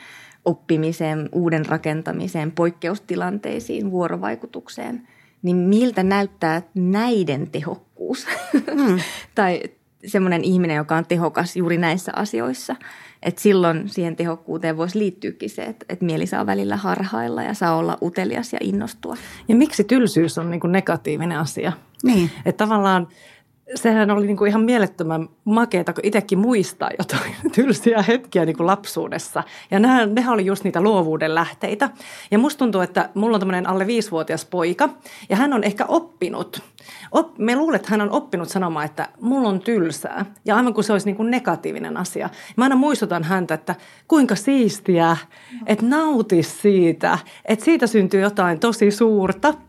oppimiseen, 0.45 1.29
uuden 1.33 1.67
rakentamiseen, 1.67 2.53
poikkeustilanteisiin, 2.53 3.91
vuorovaikutukseen, 3.91 5.09
niin 5.43 5.57
miltä 5.57 6.03
näyttää 6.03 6.63
näiden 6.75 7.51
tehokkuus? 7.51 8.27
Mm. 8.53 8.99
tai 9.35 9.63
semmoinen 10.07 10.45
ihminen, 10.45 10.77
joka 10.77 10.97
on 10.97 11.07
tehokas 11.07 11.57
juuri 11.57 11.79
näissä 11.79 12.13
asioissa. 12.17 12.77
Että 13.23 13.41
silloin 13.41 13.89
siihen 13.89 14.17
tehokkuuteen 14.17 14.77
voisi 14.77 14.99
liittyäkin 14.99 15.51
se, 15.51 15.63
että, 15.63 15.87
että 15.89 16.05
mieli 16.05 16.27
saa 16.27 16.47
välillä 16.47 16.77
harhailla 16.77 17.43
ja 17.43 17.55
saa 17.55 17.77
olla 17.77 17.99
utelias 18.03 18.53
ja 18.53 18.59
innostua. 18.63 19.17
Ja 19.49 19.55
miksi 19.55 19.85
tylsyys 19.85 20.39
on 20.39 20.51
niin 20.51 20.61
kuin 20.61 20.73
negatiivinen 20.73 21.39
asia? 21.39 21.73
Niin. 22.03 22.31
Että 22.45 22.65
tavallaan 22.65 23.09
sehän 23.75 24.11
oli 24.11 24.27
niin 24.27 24.37
kuin 24.37 24.49
ihan 24.49 24.63
mielettömän 24.63 25.29
makeata, 25.45 25.93
kun 25.93 26.05
itsekin 26.07 26.39
muistaa 26.39 26.91
jotain 26.99 27.35
tylsiä 27.55 28.03
hetkiä 28.03 28.45
niin 28.45 28.57
kuin 28.57 28.67
lapsuudessa. 28.67 29.43
Ja 29.71 29.79
nehän, 29.79 30.15
nehän 30.15 30.35
oli 30.35 30.47
just 30.47 30.65
niitä 30.65 30.81
luovuuden 30.81 31.35
lähteitä. 31.35 31.91
Ja 32.31 32.39
musta 32.39 32.59
tuntuu, 32.59 32.81
että 32.81 33.09
mulla 33.15 33.37
on 33.37 33.41
tämmöinen 33.41 33.69
alle 33.69 33.87
viisivuotias 33.87 34.45
poika, 34.45 34.89
ja 35.29 35.37
hän 35.37 35.53
on 35.53 35.65
ehkä 35.65 35.85
oppinut. 35.89 36.63
Op, 37.13 37.39
me 37.39 37.57
luulen, 37.57 37.77
että 37.77 37.89
hän 37.91 38.01
on 38.01 38.11
oppinut 38.11 38.49
sanomaan, 38.49 38.85
että 38.85 39.09
mulla 39.21 39.49
on 39.49 39.61
tylsää. 39.61 40.25
Ja 40.45 40.57
aivan 40.57 40.75
kuin 40.75 40.85
se 40.85 40.93
olisi 40.93 41.07
niin 41.07 41.17
kuin 41.17 41.31
negatiivinen 41.31 41.97
asia. 41.97 42.31
Mä 42.57 42.65
aina 42.65 42.77
muistutan 42.77 43.25
häntä, 43.25 43.55
että 43.55 43.75
kuinka 44.09 44.35
siistiä, 44.35 45.17
että 45.67 45.87
nauti 45.87 46.43
siitä, 46.43 47.19
että 47.45 47.65
siitä 47.65 47.87
syntyy 47.87 48.21
jotain 48.21 48.61
tosi 48.61 48.91
suurta– 48.91 49.55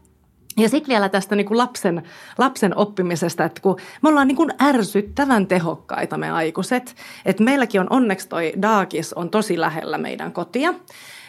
ja 0.57 0.69
sitten 0.69 0.89
vielä 0.89 1.09
tästä 1.09 1.35
niin 1.35 1.45
kuin 1.45 1.57
lapsen, 1.57 2.03
lapsen 2.37 2.77
oppimisesta, 2.77 3.45
että 3.45 3.61
kun 3.61 3.77
me 4.01 4.09
ollaan 4.09 4.27
niin 4.27 4.35
kuin 4.35 4.51
ärsyttävän 4.61 5.47
tehokkaita 5.47 6.17
me 6.17 6.31
aikuiset, 6.31 6.95
että 7.25 7.43
meilläkin 7.43 7.81
on 7.81 7.87
onneksi 7.89 8.29
toi 8.29 8.53
Daakis 8.61 9.13
on 9.13 9.29
tosi 9.29 9.59
lähellä 9.59 9.97
meidän 9.97 10.31
kotia, 10.31 10.73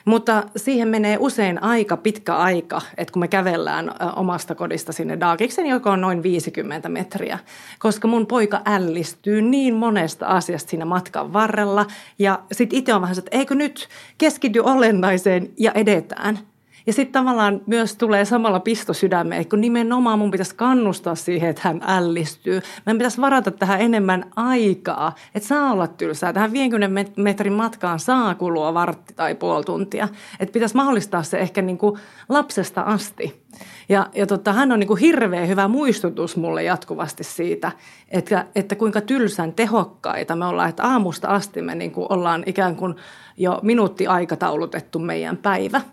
mutta 0.04 0.42
siihen 0.56 0.88
menee 0.88 1.16
usein 1.20 1.62
aika 1.62 1.96
pitkä 1.96 2.36
aika, 2.36 2.80
että 2.96 3.12
kun 3.12 3.20
me 3.20 3.28
kävellään 3.28 3.92
omasta 4.16 4.54
kodista 4.54 4.92
sinne 4.92 5.20
Daakiksen, 5.20 5.66
joka 5.66 5.92
on 5.92 6.00
noin 6.00 6.22
50 6.22 6.88
metriä, 6.88 7.38
koska 7.78 8.08
mun 8.08 8.26
poika 8.26 8.60
ällistyy 8.66 9.42
niin 9.42 9.74
monesta 9.74 10.26
asiasta 10.26 10.70
siinä 10.70 10.84
matkan 10.84 11.32
varrella 11.32 11.86
ja 12.18 12.42
sitten 12.52 12.78
itse 12.78 12.94
on 12.94 13.00
vähän 13.00 13.18
että 13.18 13.38
eikö 13.38 13.54
nyt 13.54 13.88
keskity 14.18 14.58
olennaiseen 14.58 15.50
ja 15.58 15.72
edetään– 15.72 16.38
ja 16.86 16.92
sitten 16.92 17.12
tavallaan 17.12 17.60
myös 17.66 17.96
tulee 17.96 18.24
samalla 18.24 18.60
pisto 18.60 18.92
sydämeen, 18.92 19.48
kun 19.48 19.60
nimenomaan 19.60 20.18
mun 20.18 20.30
pitäisi 20.30 20.54
kannustaa 20.54 21.14
siihen, 21.14 21.50
että 21.50 21.62
hän 21.64 21.80
ällistyy. 21.86 22.60
Meidän 22.86 22.98
pitäisi 22.98 23.20
varata 23.20 23.50
tähän 23.50 23.80
enemmän 23.80 24.30
aikaa, 24.36 25.14
että 25.34 25.48
saa 25.48 25.72
olla 25.72 25.86
tylsää. 25.86 26.32
Tähän 26.32 26.52
50 26.52 27.12
metrin 27.16 27.52
matkaan 27.52 28.00
saa 28.00 28.34
kulua 28.34 28.74
vartti 28.74 29.14
tai 29.14 29.34
puoli 29.34 29.64
tuntia. 29.64 30.08
Että 30.40 30.52
pitäisi 30.52 30.76
mahdollistaa 30.76 31.22
se 31.22 31.38
ehkä 31.38 31.62
niin 31.62 31.78
kuin 31.78 32.00
lapsesta 32.28 32.80
asti. 32.80 33.44
Ja, 33.88 34.06
ja 34.14 34.26
tota, 34.26 34.52
hän 34.52 34.72
on 34.72 34.80
niin 34.80 34.88
kuin 34.88 35.00
hirveän 35.00 35.48
hyvä 35.48 35.68
muistutus 35.68 36.36
mulle 36.36 36.62
jatkuvasti 36.62 37.24
siitä, 37.24 37.72
että, 38.08 38.46
että 38.54 38.76
kuinka 38.76 39.00
tylsän 39.00 39.52
tehokkaita 39.52 40.36
me 40.36 40.46
ollaan, 40.46 40.68
että 40.68 40.82
aamusta 40.82 41.28
asti 41.28 41.62
me 41.62 41.74
niin 41.74 41.92
kuin 41.92 42.06
ollaan 42.10 42.42
ikään 42.46 42.76
kuin 42.76 42.94
jo 43.36 43.60
minuutti 43.62 44.06
aikataulutettu 44.06 44.98
meidän 44.98 45.36
päivä– 45.36 45.80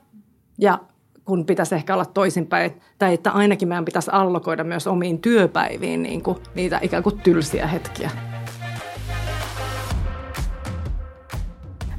ja 0.58 0.80
kun 1.26 1.46
pitäisi 1.46 1.76
ehkä 1.76 1.94
olla 1.94 2.06
toisinpäin, 2.06 2.82
tai 3.00 3.14
että 3.14 3.32
ainakin 3.32 3.68
meidän 3.68 3.86
pitäisi 3.86 4.12
allokoida 4.14 4.64
myös 4.64 4.88
omiin 4.88 5.20
työpäiviin 5.20 6.04
niin 6.04 6.24
kuin 6.24 6.38
niitä 6.56 6.80
ikään 6.82 7.04
kuin 7.04 7.20
tylsiä 7.20 7.68
hetkiä. 7.68 8.12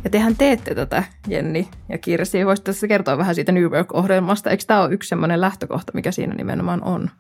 Ja 0.05 0.11
tehän 0.11 0.37
teette 0.37 0.75
tätä, 0.75 1.05
Jenni 1.29 1.69
ja 1.89 1.99
Kirsi. 1.99 2.47
Voisitko 2.47 2.67
tässä 2.67 2.89
kertoa 2.89 3.19
vähän 3.19 3.35
siitä 3.35 3.53
New 3.53 3.65
Work-ohjelmasta? 3.65 4.51
Eikö 4.51 4.65
tämä 4.67 4.83
ole 4.83 4.95
yksi 4.95 5.09
sellainen 5.09 5.41
lähtökohta, 5.41 5.93
mikä 5.95 6.13
siinä 6.13 6.35
nimenomaan 6.35 6.85
on? 6.85 7.11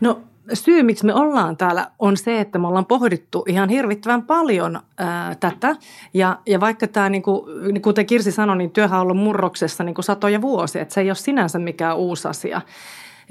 No 0.00 0.22
syy, 0.52 0.82
miksi 0.82 1.06
me 1.06 1.14
ollaan 1.14 1.56
täällä, 1.56 1.90
on 1.98 2.16
se, 2.16 2.40
että 2.40 2.58
me 2.58 2.68
ollaan 2.68 2.86
pohdittu 2.86 3.44
ihan 3.48 3.68
hirvittävän 3.68 4.22
paljon 4.22 4.80
ää, 4.98 5.34
tätä. 5.34 5.76
Ja, 6.14 6.38
ja 6.46 6.60
vaikka 6.60 6.86
tämä, 6.86 7.08
niin 7.08 7.22
kuin, 7.22 7.82
kuten 7.82 8.06
Kirsi 8.06 8.32
sanoi, 8.32 8.56
niin 8.56 8.70
työhän 8.70 9.00
on 9.00 9.02
ollut 9.02 9.16
murroksessa 9.16 9.84
niin 9.84 9.94
kuin 9.94 10.04
satoja 10.04 10.40
vuosia, 10.40 10.82
että 10.82 10.94
se 10.94 11.00
ei 11.00 11.10
ole 11.10 11.14
sinänsä 11.14 11.58
mikään 11.58 11.96
uusi 11.96 12.28
asia. 12.28 12.60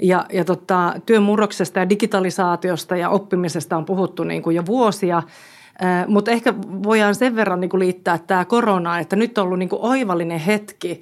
Ja, 0.00 0.26
ja 0.32 0.44
tota, 0.44 0.94
työn 1.06 1.22
murroksesta 1.22 1.78
ja 1.78 1.88
digitalisaatiosta 1.88 2.96
ja 2.96 3.10
oppimisesta 3.10 3.76
on 3.76 3.84
puhuttu 3.84 4.24
niin 4.24 4.42
kuin 4.42 4.56
jo 4.56 4.66
vuosia. 4.66 5.22
Mutta 6.06 6.30
ehkä 6.30 6.54
voidaan 6.82 7.14
sen 7.14 7.36
verran 7.36 7.60
niin 7.60 7.70
kuin 7.70 7.78
liittää 7.78 8.18
tämä 8.18 8.44
korona, 8.44 8.98
että 8.98 9.16
nyt 9.16 9.38
on 9.38 9.44
ollut 9.44 9.58
niin 9.58 9.68
kuin 9.68 9.82
oivallinen 9.82 10.38
hetki 10.38 11.00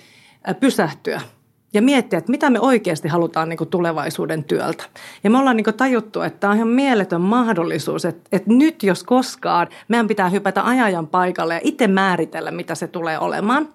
pysähtyä– 0.61 1.20
ja 1.76 1.83
miettiä, 1.83 2.18
että 2.18 2.30
mitä 2.30 2.50
me 2.50 2.61
oikeasti 2.61 3.09
halutaan 3.09 3.49
niin 3.49 3.56
kuin 3.56 3.71
tulevaisuuden 3.71 4.45
työltä. 4.45 4.85
Ja 5.25 5.30
me 5.30 5.38
ollaan 5.38 5.56
niin 5.56 5.64
kuin 5.64 5.76
tajuttu, 5.76 6.23
että 6.23 6.40
tämä 6.40 6.50
on 6.50 6.56
ihan 6.56 6.68
mieletön 6.68 7.21
mahdollisuus, 7.21 8.04
että, 8.04 8.28
että 8.33 8.50
nyt 8.52 8.83
jos 8.83 9.04
koskaan 9.04 9.68
meidän 9.88 10.09
pitää 10.09 10.28
hypätä 10.28 10.66
ajajan 10.66 11.06
paikalle 11.06 11.54
ja 11.54 11.61
itse 11.64 11.87
määritellä, 11.87 12.50
mitä 12.50 12.75
se 12.75 12.87
tulee 12.87 13.18
olemaan. 13.18 13.68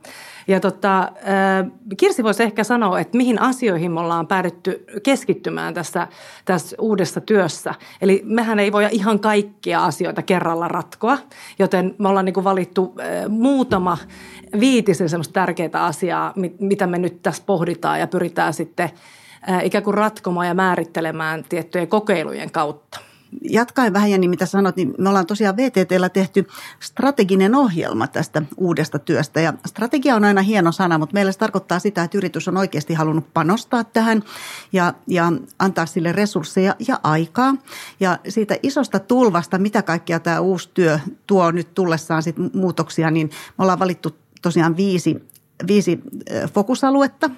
Ja 0.47 0.59
tota, 0.59 1.11
Kirsi 1.97 2.23
voisi 2.23 2.43
ehkä 2.43 2.63
sanoa, 2.63 2.99
että 2.99 3.17
mihin 3.17 3.41
asioihin 3.41 3.91
me 3.91 3.99
ollaan 3.99 4.27
päädytty 4.27 4.85
keskittymään 5.03 5.73
tässä, 5.73 6.07
tässä 6.45 6.75
uudessa 6.79 7.21
työssä. 7.21 7.73
Eli 8.01 8.21
mehän 8.25 8.59
ei 8.59 8.71
voi 8.71 8.87
ihan 8.91 9.19
kaikkia 9.19 9.85
asioita 9.85 10.21
kerralla 10.21 10.67
ratkoa, 10.67 11.17
joten 11.59 11.95
me 11.97 12.07
ollaan 12.07 12.25
niin 12.25 12.33
kuin 12.33 12.43
valittu 12.43 12.95
muutama 13.29 13.97
viitisen 14.59 15.09
semmoista 15.09 15.33
tärkeää 15.33 15.69
asiaa, 15.73 16.33
mitä 16.59 16.87
me 16.87 16.97
nyt 16.97 17.21
tässä 17.23 17.43
pohditaan 17.45 17.99
ja 17.99 18.07
pyritään 18.07 18.53
sitten 18.53 18.89
ikään 19.63 19.83
kuin 19.83 19.93
ratkomaan 19.93 20.47
ja 20.47 20.53
määrittelemään 20.53 21.45
tiettyjen 21.49 21.87
kokeilujen 21.87 22.51
kautta 22.51 23.10
jatkaen 23.41 23.93
vähän 23.93 24.11
Jenni, 24.11 24.27
mitä 24.27 24.45
sanot, 24.45 24.75
niin 24.75 24.93
me 24.97 25.09
ollaan 25.09 25.25
tosiaan 25.25 25.57
VTTllä 25.57 26.09
tehty 26.09 26.47
strateginen 26.79 27.55
ohjelma 27.55 28.07
tästä 28.07 28.41
uudesta 28.57 28.99
työstä. 28.99 29.41
Ja 29.41 29.53
strategia 29.65 30.15
on 30.15 30.23
aina 30.23 30.41
hieno 30.41 30.71
sana, 30.71 30.97
mutta 30.97 31.13
meillä 31.13 31.31
se 31.31 31.37
tarkoittaa 31.37 31.79
sitä, 31.79 32.03
että 32.03 32.17
yritys 32.17 32.47
on 32.47 32.57
oikeasti 32.57 32.93
halunnut 32.93 33.33
panostaa 33.33 33.83
tähän 33.83 34.23
ja, 34.73 34.93
ja 35.07 35.31
antaa 35.59 35.85
sille 35.85 36.11
resursseja 36.11 36.75
ja 36.87 36.99
aikaa. 37.03 37.55
Ja 37.99 38.19
siitä 38.29 38.55
isosta 38.63 38.99
tulvasta, 38.99 39.57
mitä 39.57 39.81
kaikkea 39.81 40.19
tämä 40.19 40.39
uusi 40.39 40.69
työ 40.73 40.99
tuo 41.27 41.51
nyt 41.51 41.73
tullessaan 41.73 42.23
sit 42.23 42.35
muutoksia, 42.53 43.11
niin 43.11 43.29
me 43.57 43.61
ollaan 43.63 43.79
valittu 43.79 44.15
tosiaan 44.41 44.77
viisi, 44.77 45.23
viisi 45.67 45.99
fokusaluetta. 46.53 47.29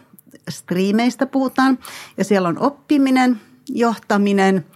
Striimeistä 0.49 1.25
puhutaan 1.25 1.79
ja 2.17 2.23
siellä 2.23 2.49
on 2.49 2.59
oppiminen, 2.59 3.41
johtaminen– 3.69 4.65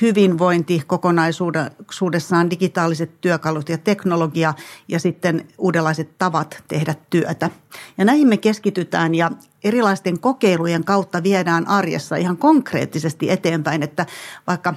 hyvinvointi 0.00 0.82
kokonaisuudessaan, 0.86 2.50
digitaaliset 2.50 3.20
työkalut 3.20 3.68
ja 3.68 3.78
teknologia 3.78 4.54
ja 4.88 5.00
sitten 5.00 5.48
uudenlaiset 5.58 6.18
tavat 6.18 6.64
tehdä 6.68 6.94
työtä. 7.10 7.50
Ja 7.98 8.04
näihin 8.04 8.28
me 8.28 8.36
keskitytään 8.36 9.14
ja 9.14 9.30
erilaisten 9.64 10.20
kokeilujen 10.20 10.84
kautta 10.84 11.22
viedään 11.22 11.68
arjessa 11.68 12.16
ihan 12.16 12.36
konkreettisesti 12.36 13.30
eteenpäin, 13.30 13.82
että 13.82 14.06
vaikka 14.46 14.74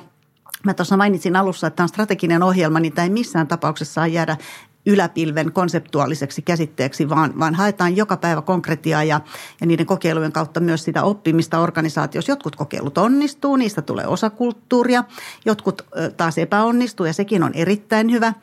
Mä 0.63 0.73
tuossa 0.73 0.97
mainitsin 0.97 1.35
alussa, 1.35 1.67
että 1.67 1.75
tämä 1.75 1.85
on 1.85 1.89
strateginen 1.89 2.43
ohjelma, 2.43 2.79
niin 2.79 2.93
tämä 2.93 3.03
ei 3.03 3.09
missään 3.09 3.47
tapauksessa 3.47 3.93
saa 3.93 4.07
jäädä 4.07 4.37
yläpilven 4.85 5.51
konseptuaaliseksi 5.51 6.41
käsitteeksi, 6.41 7.09
vaan, 7.09 7.39
vaan 7.39 7.55
haetaan 7.55 7.97
joka 7.97 8.17
päivä 8.17 8.41
konkretiaa 8.41 9.03
ja, 9.03 9.21
ja 9.61 9.67
niiden 9.67 9.85
kokeilujen 9.85 10.31
kautta 10.31 10.59
myös 10.59 10.83
sitä 10.83 11.03
oppimista 11.03 11.59
organisaatiossa. 11.59 12.31
Jotkut 12.31 12.55
kokeilut 12.55 12.97
onnistuu, 12.97 13.55
niistä 13.55 13.81
tulee 13.81 14.07
osakulttuuria, 14.07 15.03
jotkut 15.45 15.81
taas 16.17 16.37
epäonnistuu 16.37 17.05
ja 17.05 17.13
sekin 17.13 17.43
on 17.43 17.51
erittäin 17.53 18.11
hyvä. 18.11 18.33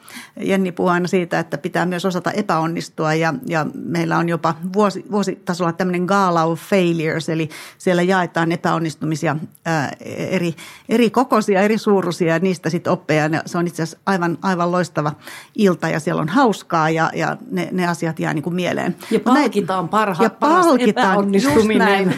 Jenni 0.41 0.73
puhuu 0.73 0.91
aina 0.91 1.09
siitä, 1.09 1.39
että 1.39 1.59
pitää 1.59 1.87
myös 1.87 2.05
osata 2.05 2.31
epäonnistua 2.31 3.15
ja, 3.15 3.35
ja 3.47 3.67
meillä 3.75 4.19
on 4.19 4.29
jopa 4.29 4.55
vuosi, 4.73 5.05
vuositasolla 5.11 5.73
tämmöinen 5.73 6.05
gala 6.05 6.45
of 6.45 6.61
failures, 6.61 7.29
eli 7.29 7.49
siellä 7.79 8.03
jaetaan 8.03 8.53
epäonnistumisia 8.53 9.37
ää, 9.65 9.93
eri, 10.17 10.55
eri 10.89 11.11
kokoisia, 11.11 11.61
eri 11.61 11.79
suuruisia 11.79 12.33
ja 12.33 12.39
niistä 12.39 12.71
sitten 12.71 12.93
oppeja. 12.93 13.25
Se 13.47 13.59
on 13.59 13.67
itse 13.67 13.83
asiassa 13.83 13.99
aivan, 14.07 14.39
aivan 14.43 14.73
loistava 14.73 15.13
ilta 15.55 15.89
ja 15.89 16.01
siellä 16.01 16.23
on 16.23 16.28
on 16.29 16.35
hauskaa 16.35 16.91
ja, 16.91 17.11
ja 17.15 17.37
ne, 17.51 17.69
ne 17.73 17.87
asiat 17.87 18.21
jää 18.21 18.35
niin 18.35 18.43
kuin 18.43 18.55
mieleen. 18.55 18.97
Ja 19.11 19.21
palkitaan 19.21 19.89
parha, 19.89 20.25
ja 20.25 20.31
palkitaan, 20.31 21.33
näin. 21.79 22.15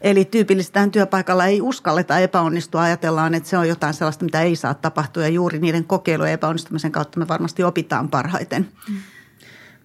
Eli 0.00 0.24
tyypillisesti 0.24 0.78
työpaikalla 0.92 1.46
ei 1.46 1.60
uskalleta 1.60 2.18
epäonnistua. 2.18 2.82
Ajatellaan, 2.82 3.34
että 3.34 3.48
se 3.48 3.58
on 3.58 3.68
jotain 3.68 3.94
sellaista, 3.94 4.24
mitä 4.24 4.42
ei 4.42 4.56
saa 4.56 4.74
tapahtua. 4.74 5.22
Ja 5.22 5.28
juuri 5.28 5.58
niiden 5.58 5.84
kokeilujen 5.84 6.32
epäonnistumisen 6.32 6.92
kautta 6.92 7.18
me 7.18 7.28
varmasti 7.28 7.62
opitaan 7.62 8.08
parhaiten. 8.08 8.68
Mm. 8.88 8.96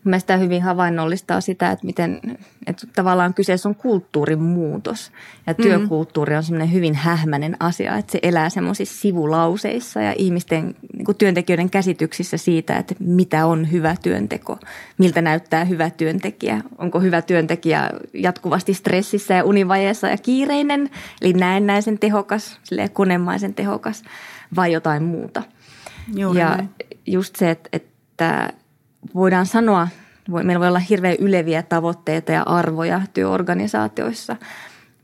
Mielestäni 0.06 0.44
hyvin 0.44 0.62
havainnollistaa 0.62 1.42
sitä, 1.42 1.72
että 1.72 1.86
miten 1.86 2.22
että 2.68 2.88
tavallaan 2.96 3.34
kyseessä 3.34 3.70
on 3.70 3.76
kulttuurin 3.76 4.42
muutos. 4.42 5.12
Ja 5.48 5.54
mm-hmm. 5.54 5.64
työkulttuuri 5.64 6.36
on 6.36 6.44
semmoinen 6.44 6.74
hyvin 6.74 6.96
hähmäinen 6.96 7.58
asia, 7.60 7.98
että 7.98 8.12
se 8.12 8.20
elää 8.24 8.50
semmoisissa 8.50 9.02
sivulauseissa 9.02 10.02
ja 10.02 10.14
ihmisten 10.18 10.76
niin 10.98 11.16
työntekijöiden 11.18 11.70
käsityksissä 11.70 12.38
siitä, 12.38 12.78
että 12.78 12.96
mitä 13.00 13.46
on 13.46 13.72
hyvä 13.72 13.96
työnteko, 14.02 14.60
miltä 14.98 15.22
näyttää 15.22 15.66
hyvä 15.66 15.90
työntekijä. 15.90 16.62
Onko 16.78 17.00
hyvä 17.00 17.22
työntekijä 17.22 17.90
jatkuvasti 18.14 18.74
stressissä 18.74 19.34
ja 19.34 19.44
univajeessa 19.44 20.08
ja 20.08 20.18
kiireinen, 20.18 20.90
eli 21.22 21.34
näennäisen 21.34 22.00
tehokas, 22.00 22.60
konemaisen 22.94 23.54
tehokas 23.54 24.04
vai 24.56 24.72
jotain 24.72 25.04
muuta. 25.04 25.44
Juuri 26.16 26.40
ja 26.40 26.50
näin. 26.50 26.70
just 27.06 27.36
se, 27.36 27.52
että, 27.52 27.70
että 27.74 28.54
voidaan 29.16 29.46
sanoa, 29.46 29.88
meillä 30.44 30.60
voi 30.60 30.68
olla 30.68 30.80
hirveän 30.80 31.16
yleviä 31.20 31.64
tavoitteita 31.64 32.32
ja 32.32 32.44
arvoja 32.44 33.02
työorganisaatioissa, 33.14 34.36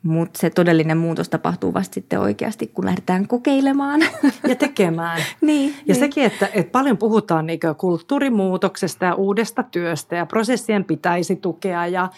mutta 0.04 0.40
se 0.40 0.50
todellinen 0.50 0.98
muutos 0.98 1.30
tapahtuu 1.30 1.74
vasta 1.74 1.94
sitten 1.94 2.20
oikeasti, 2.20 2.68
kun 2.68 2.86
lähdetään 2.86 3.28
kokeilemaan. 3.28 4.02
Ja 4.48 4.56
tekemään. 4.56 5.22
niin, 5.42 5.70
ja 5.70 5.94
niin. 5.94 6.00
sekin, 6.00 6.24
että, 6.24 6.50
että 6.54 6.72
paljon 6.72 6.98
puhutaan 6.98 7.46
niin 7.46 7.60
kulttuurimuutoksesta 7.78 9.06
ja 9.06 9.16
uudesta 9.16 9.64
työstä 9.64 10.16
ja 10.16 10.26
prosessien 10.26 10.86
pitäisi 10.86 11.36
tukea 11.36 11.88
ja 11.88 12.10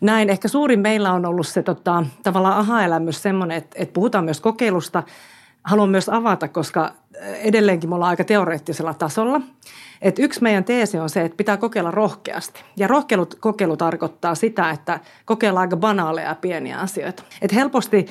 näin. 0.00 0.30
Ehkä 0.30 0.48
suurin 0.48 0.80
meillä 0.80 1.12
on 1.12 1.26
ollut 1.26 1.46
se 1.46 1.62
tota, 1.62 2.04
tavallaan 2.22 2.58
aha-elämys 2.58 3.22
semmoinen, 3.22 3.56
että, 3.56 3.76
että 3.78 3.92
puhutaan 3.92 4.24
myös 4.24 4.40
kokeilusta. 4.40 5.02
Haluan 5.64 5.88
myös 5.88 6.08
avata, 6.08 6.48
koska 6.48 6.92
edelleenkin 7.20 7.90
me 7.90 7.94
ollaan 7.94 8.10
aika 8.10 8.24
teoreettisella 8.24 8.94
tasolla– 8.94 9.40
et 10.02 10.18
yksi 10.18 10.42
meidän 10.42 10.64
teesi 10.64 10.98
on 10.98 11.10
se, 11.10 11.22
että 11.22 11.36
pitää 11.36 11.56
kokeilla 11.56 11.90
rohkeasti. 11.90 12.60
Ja 12.76 12.88
rohkeilut, 12.88 13.34
kokeilu 13.34 13.76
tarkoittaa 13.76 14.34
sitä, 14.34 14.70
että 14.70 15.00
kokeillaan 15.24 15.60
aika 15.60 15.76
banaaleja 15.76 16.28
ja 16.28 16.34
pieniä 16.34 16.78
asioita. 16.78 17.22
Et 17.42 17.54
helposti 17.54 18.06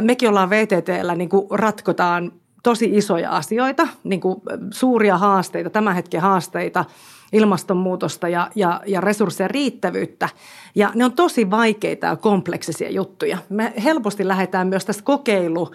mekin 0.00 0.28
ollaan 0.28 0.50
VTTllä 0.50 1.14
niin 1.14 1.30
ratkotaan 1.50 2.32
tosi 2.62 2.90
isoja 2.92 3.30
asioita, 3.30 3.88
niin 4.04 4.20
kuin 4.20 4.40
suuria 4.70 5.18
haasteita, 5.18 5.70
tämän 5.70 5.94
hetken 5.94 6.20
haasteita, 6.20 6.84
ilmastonmuutosta 7.32 8.28
ja, 8.28 8.50
ja, 8.54 8.80
ja 8.86 9.00
resurssien 9.00 9.50
riittävyyttä. 9.50 10.28
Ja 10.74 10.90
ne 10.94 11.04
on 11.04 11.12
tosi 11.12 11.50
vaikeita 11.50 12.06
ja 12.06 12.16
kompleksisia 12.16 12.90
juttuja. 12.90 13.38
Me 13.48 13.72
helposti 13.84 14.28
lähdetään 14.28 14.68
myös 14.68 14.84
tästä 14.84 15.02
kokeilu 15.02 15.70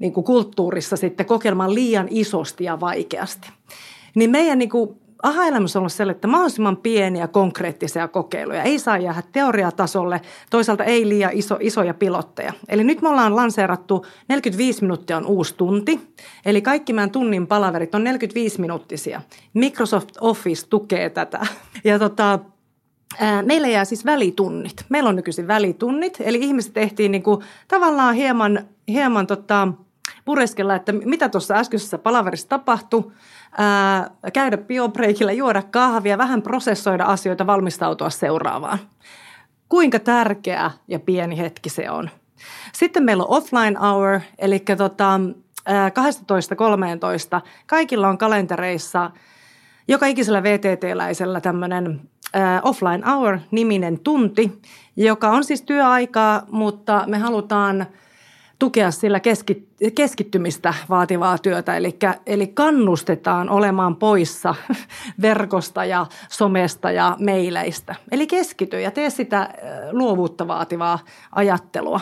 niin 0.00 0.12
kuin 0.12 0.24
kulttuurissa 0.24 0.96
sitten 0.96 1.26
kokeilemaan 1.26 1.74
liian 1.74 2.06
isosti 2.10 2.64
ja 2.64 2.80
vaikeasti. 2.80 3.48
Niin 4.14 4.30
meidän 4.30 4.58
niin 4.58 4.68
kuin, 4.68 4.96
aha-elämys 5.22 5.76
on 5.76 5.80
ollut 5.80 5.92
sellainen, 5.92 6.16
että 6.16 6.28
mahdollisimman 6.28 6.76
pieniä 6.76 7.28
konkreettisia 7.28 8.08
kokeiluja. 8.08 8.62
Ei 8.62 8.78
saa 8.78 8.98
jäädä 8.98 9.22
teoriatasolle, 9.32 10.20
toisaalta 10.50 10.84
ei 10.84 11.08
liian 11.08 11.30
iso, 11.32 11.56
isoja 11.60 11.94
pilotteja. 11.94 12.52
Eli 12.68 12.84
nyt 12.84 13.02
me 13.02 13.08
ollaan 13.08 13.36
lanseerattu 13.36 14.06
45 14.28 14.80
minuuttia 14.80 15.16
on 15.16 15.26
uusi 15.26 15.54
tunti. 15.56 16.00
Eli 16.46 16.62
kaikki 16.62 16.92
meidän 16.92 17.10
tunnin 17.10 17.46
palaverit 17.46 17.94
on 17.94 18.04
45 18.04 18.60
minuuttisia. 18.60 19.20
Microsoft 19.54 20.08
Office 20.20 20.66
tukee 20.68 21.10
tätä. 21.10 21.46
Ja 21.84 21.98
tota, 21.98 22.38
Meillä 23.42 23.68
jää 23.68 23.84
siis 23.84 24.04
välitunnit. 24.04 24.84
Meillä 24.88 25.08
on 25.08 25.16
nykyisin 25.16 25.48
välitunnit, 25.48 26.16
eli 26.20 26.38
ihmiset 26.38 26.72
tehtiin 26.72 27.12
niin 27.12 27.22
kuin 27.22 27.40
tavallaan 27.68 28.14
hieman, 28.14 28.68
hieman 28.88 29.26
tota, 29.26 29.68
pureskella, 30.24 30.74
että 30.74 30.92
mitä 30.92 31.28
tuossa 31.28 31.54
äskeisessä 31.54 31.98
palaverissa 31.98 32.48
tapahtui, 32.48 33.12
ää, 33.58 34.10
käydä 34.32 34.56
biobreikillä, 34.56 35.32
juoda 35.32 35.62
kahvia, 35.62 36.18
vähän 36.18 36.42
prosessoida 36.42 37.04
asioita, 37.04 37.46
valmistautua 37.46 38.10
seuraavaan. 38.10 38.78
Kuinka 39.68 39.98
tärkeä 39.98 40.70
ja 40.88 41.00
pieni 41.00 41.38
hetki 41.38 41.68
se 41.68 41.90
on. 41.90 42.10
Sitten 42.72 43.04
meillä 43.04 43.24
on 43.24 43.36
offline 43.36 43.78
hour, 43.80 44.20
eli 44.38 44.58
tota, 44.76 45.20
12.13. 47.38 47.40
Kaikilla 47.66 48.08
on 48.08 48.18
kalentereissa 48.18 49.10
joka 49.88 50.06
ikisellä 50.06 50.42
VTT-läisellä 50.42 51.40
tämmöinen 51.40 52.00
offline 52.62 53.06
hour-niminen 53.06 53.98
tunti, 53.98 54.60
joka 54.96 55.30
on 55.30 55.44
siis 55.44 55.62
työaikaa, 55.62 56.42
mutta 56.50 57.04
me 57.06 57.18
halutaan– 57.18 57.86
tukea 58.62 58.90
sillä 58.90 59.20
keskittymistä 59.94 60.74
vaativaa 60.90 61.38
työtä, 61.38 61.76
eli, 61.76 61.98
eli 62.26 62.46
kannustetaan 62.46 63.50
olemaan 63.50 63.96
poissa 63.96 64.54
verkosta 65.22 65.84
ja 65.84 66.06
somesta 66.28 66.90
ja 66.90 67.16
meileistä. 67.18 67.94
Eli 68.10 68.26
keskity 68.26 68.80
ja 68.80 68.90
tee 68.90 69.10
sitä 69.10 69.48
luovuutta 69.92 70.48
vaativaa 70.48 70.98
ajattelua. 71.32 72.00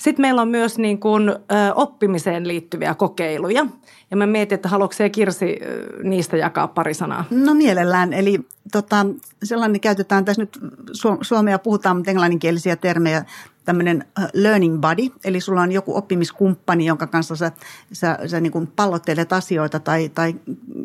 Sitten 0.00 0.22
meillä 0.22 0.42
on 0.42 0.48
myös 0.48 0.78
niin 0.78 1.00
kuin, 1.00 1.34
oppimiseen 1.74 2.48
liittyviä 2.48 2.94
kokeiluja. 2.94 3.66
Ja 4.10 4.16
mä 4.16 4.26
mietin, 4.26 4.54
että 4.54 4.68
haluatko 4.68 4.96
Kirsi 5.12 5.60
niistä 6.02 6.36
jakaa 6.36 6.68
pari 6.68 6.94
sanaa? 6.94 7.24
No 7.30 7.54
mielellään. 7.54 8.12
Eli 8.12 8.40
tota, 8.72 9.06
sellainen 9.42 9.80
käytetään 9.80 10.24
tässä 10.24 10.42
nyt 10.42 10.58
suomea 11.20 11.58
puhutaan, 11.58 11.96
mutta 11.96 12.10
englanninkielisiä 12.10 12.76
termejä 12.76 13.24
tämmöinen 13.64 14.04
learning 14.32 14.80
buddy, 14.80 15.12
eli 15.24 15.40
sulla 15.40 15.62
on 15.62 15.72
joku 15.72 15.96
oppimiskumppani, 15.96 16.86
jonka 16.86 17.06
kanssa 17.06 17.36
sä, 17.36 17.52
sä, 17.92 18.18
sä 18.26 18.40
niin 18.40 18.52
kuin 18.52 18.66
pallottelet 18.66 19.32
asioita 19.32 19.80
tai, 19.80 20.08
tai 20.08 20.34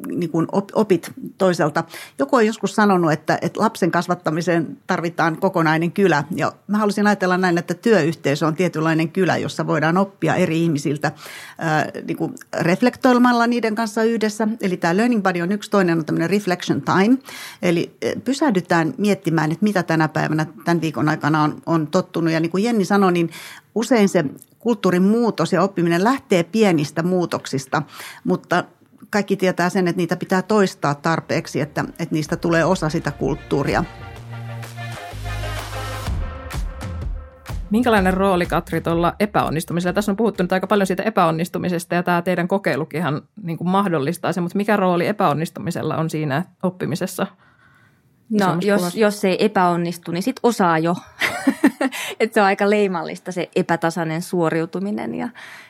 niin 0.07 0.29
kuin 0.29 0.47
opit 0.73 1.11
toiselta. 1.37 1.83
Joku 2.19 2.35
on 2.35 2.45
joskus 2.45 2.75
sanonut, 2.75 3.11
että, 3.11 3.37
että 3.41 3.59
lapsen 3.59 3.91
kasvattamiseen 3.91 4.77
tarvitaan 4.87 5.37
kokonainen 5.37 5.91
kylä. 5.91 6.23
Ja 6.35 6.51
mä 6.67 6.77
haluaisin 6.77 7.07
ajatella 7.07 7.37
näin, 7.37 7.57
että 7.57 7.73
työyhteisö 7.73 8.47
on 8.47 8.55
tietynlainen 8.55 9.09
kylä, 9.09 9.37
jossa 9.37 9.67
voidaan 9.67 9.97
oppia 9.97 10.35
eri 10.35 10.63
ihmisiltä 10.63 11.11
ää, 11.57 11.91
niin 12.07 12.17
kuin 12.17 12.35
reflektoimalla 12.59 13.47
niiden 13.47 13.75
kanssa 13.75 14.03
yhdessä. 14.03 14.47
Eli 14.61 14.77
tämä 14.77 14.97
learning 14.97 15.23
buddy 15.23 15.41
on 15.41 15.51
yksi, 15.51 15.71
toinen 15.71 15.99
on 15.99 16.05
tämmöinen 16.05 16.29
reflection 16.29 16.81
time. 16.81 17.17
Eli 17.61 17.97
pysähdytään 18.23 18.93
miettimään, 18.97 19.51
että 19.51 19.63
mitä 19.63 19.83
tänä 19.83 20.07
päivänä 20.07 20.45
tämän 20.65 20.81
viikon 20.81 21.09
aikana 21.09 21.43
on, 21.43 21.61
on 21.65 21.87
tottunut. 21.87 22.33
Ja 22.33 22.39
niin 22.39 22.51
kuin 22.51 22.63
sanoi, 22.83 23.11
niin 23.11 23.29
usein 23.75 24.09
se 24.09 24.25
kulttuurin 24.59 25.03
muutos 25.03 25.53
ja 25.53 25.61
oppiminen 25.61 26.03
lähtee 26.03 26.43
pienistä 26.43 27.03
muutoksista, 27.03 27.81
mutta 28.23 28.63
kaikki 29.09 29.35
tietää 29.35 29.69
sen, 29.69 29.87
että 29.87 29.97
niitä 29.97 30.15
pitää 30.15 30.41
toistaa 30.41 30.95
tarpeeksi, 30.95 31.61
että, 31.61 31.85
että 31.99 32.15
niistä 32.15 32.35
tulee 32.35 32.65
osa 32.65 32.89
sitä 32.89 33.11
kulttuuria. 33.11 33.83
Minkälainen 37.69 38.13
rooli, 38.13 38.45
Katri, 38.45 38.81
tuolla 38.81 39.13
epäonnistumisella? 39.19 39.93
Tässä 39.93 40.11
on 40.11 40.15
puhuttu 40.15 40.43
nyt 40.43 40.53
aika 40.53 40.67
paljon 40.67 40.87
siitä 40.87 41.03
epäonnistumisesta 41.03 41.95
ja 41.95 42.03
tämä 42.03 42.21
teidän 42.21 42.47
kokeilukinhan 42.47 43.21
niin 43.43 43.57
kuin 43.57 43.69
mahdollistaa 43.69 44.33
sen, 44.33 44.43
mutta 44.43 44.57
mikä 44.57 44.77
rooli 44.77 45.07
epäonnistumisella 45.07 45.97
on 45.97 46.09
siinä 46.09 46.45
oppimisessa? 46.63 47.27
No, 48.29 48.57
jos, 48.61 48.95
jos 48.95 49.25
ei 49.25 49.45
epäonnistu, 49.45 50.11
niin 50.11 50.23
sit 50.23 50.39
osaa 50.43 50.79
jo. 50.79 50.95
että 52.19 52.33
se 52.33 52.41
on 52.41 52.47
aika 52.47 52.69
leimallista 52.69 53.31
se 53.31 53.49
epätasainen 53.55 54.21
suoriutuminen 54.21 55.15
ja, 55.15 55.29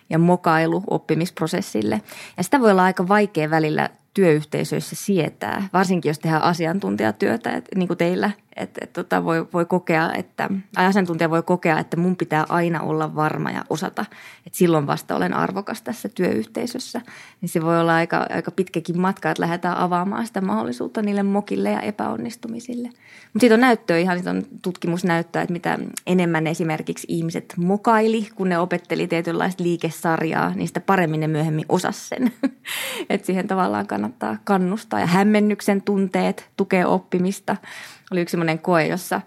ja 0.10 0.20
mokailu 0.20 0.84
oppimisprosessille. 0.90 2.02
Ja 2.38 2.44
sitä 2.44 2.60
voi 2.60 2.72
olla 2.72 2.84
aika 2.84 3.08
vaikea 3.08 3.50
välillä 3.50 3.90
työyhteisöissä 4.14 4.96
sietää, 4.96 5.70
varsinkin 5.74 6.10
jos 6.10 6.20
tehdään 6.20 6.44
asiantuntijatyötä, 6.44 7.52
että, 7.52 7.70
niin 7.76 7.88
kuin 7.88 7.98
teillä– 7.98 8.32
että 8.56 8.80
et, 8.84 8.94
tota 8.94 9.24
voi, 9.24 9.48
voi 9.54 9.66
kokea, 9.66 10.14
että 10.14 10.50
asiantuntija 10.76 11.30
voi 11.30 11.44
kokea, 11.44 11.80
että 11.80 11.98
mun 11.98 12.16
pitää 12.16 12.46
aina 12.50 12.82
olla 12.82 13.16
varma 13.16 13.52
ja 13.52 13.66
osata, 13.70 14.06
että 14.46 14.58
silloin 14.58 14.88
vasta 14.88 15.16
olen 15.16 15.34
arvokas 15.34 15.82
tässä 15.82 16.10
työyhteisössä. 16.10 17.02
Niin 17.42 17.50
se 17.50 17.62
voi 17.62 17.80
olla 17.80 17.96
aika, 17.96 18.28
aika 18.30 18.52
pitkäkin 18.52 19.02
matka, 19.02 19.32
että 19.32 19.42
lähdetään 19.42 19.78
avaamaan 19.78 20.28
sitä 20.28 20.42
mahdollisuutta 20.42 21.02
niille 21.02 21.24
mokille 21.24 21.72
ja 21.72 21.82
epäonnistumisille. 21.82 22.88
Mutta 22.88 23.40
siitä 23.40 23.56
on 23.56 23.62
näyttöä, 23.62 23.98
ihan 23.98 24.18
siitä 24.18 24.30
on 24.30 24.44
tutkimusnäyttöä, 24.62 25.42
että 25.42 25.54
mitä 25.54 25.80
enemmän 26.08 26.48
esimerkiksi 26.48 27.08
ihmiset 27.10 27.54
mokaili, 27.58 28.28
kun 28.36 28.50
ne 28.50 28.60
opetteli 28.60 29.08
tietynlaista 29.08 29.64
liikesarjaa, 29.64 30.50
niin 30.56 30.68
sitä 30.68 30.80
paremmin 30.80 31.20
ne 31.20 31.28
myöhemmin 31.28 31.66
osas 31.70 32.10
sen. 32.10 32.32
että 33.10 33.28
siihen 33.28 33.48
tavallaan 33.48 33.88
kannattaa 33.88 34.38
kannustaa 34.44 35.00
ja 35.00 35.06
hämmennyksen 35.06 35.82
tunteet 35.82 36.50
tukee 36.58 36.86
oppimista– 36.86 37.58
oli 38.12 38.22
yksi 38.22 38.32
semmoinen 38.32 38.60
koe, 38.60 38.88
jossa 38.88 39.22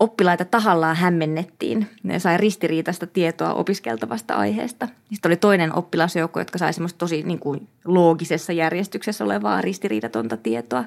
oppilaita 0.00 0.44
tahallaan 0.44 0.96
hämmennettiin. 0.96 1.90
Ne 2.02 2.18
sai 2.18 2.36
ristiriitaista 2.36 3.06
tietoa 3.06 3.54
opiskeltavasta 3.54 4.34
aiheesta. 4.34 4.88
Sitten 5.12 5.28
oli 5.28 5.36
toinen 5.36 5.78
oppilasjoukko, 5.78 6.40
jotka 6.40 6.58
sai 6.58 6.72
semmoista 6.72 6.98
tosi 6.98 7.22
niin 7.22 7.38
kuin 7.38 7.68
loogisessa 7.84 8.52
järjestyksessä 8.52 9.24
olevaa 9.24 9.60
ristiriidatonta 9.60 10.36
tietoa 10.36 10.84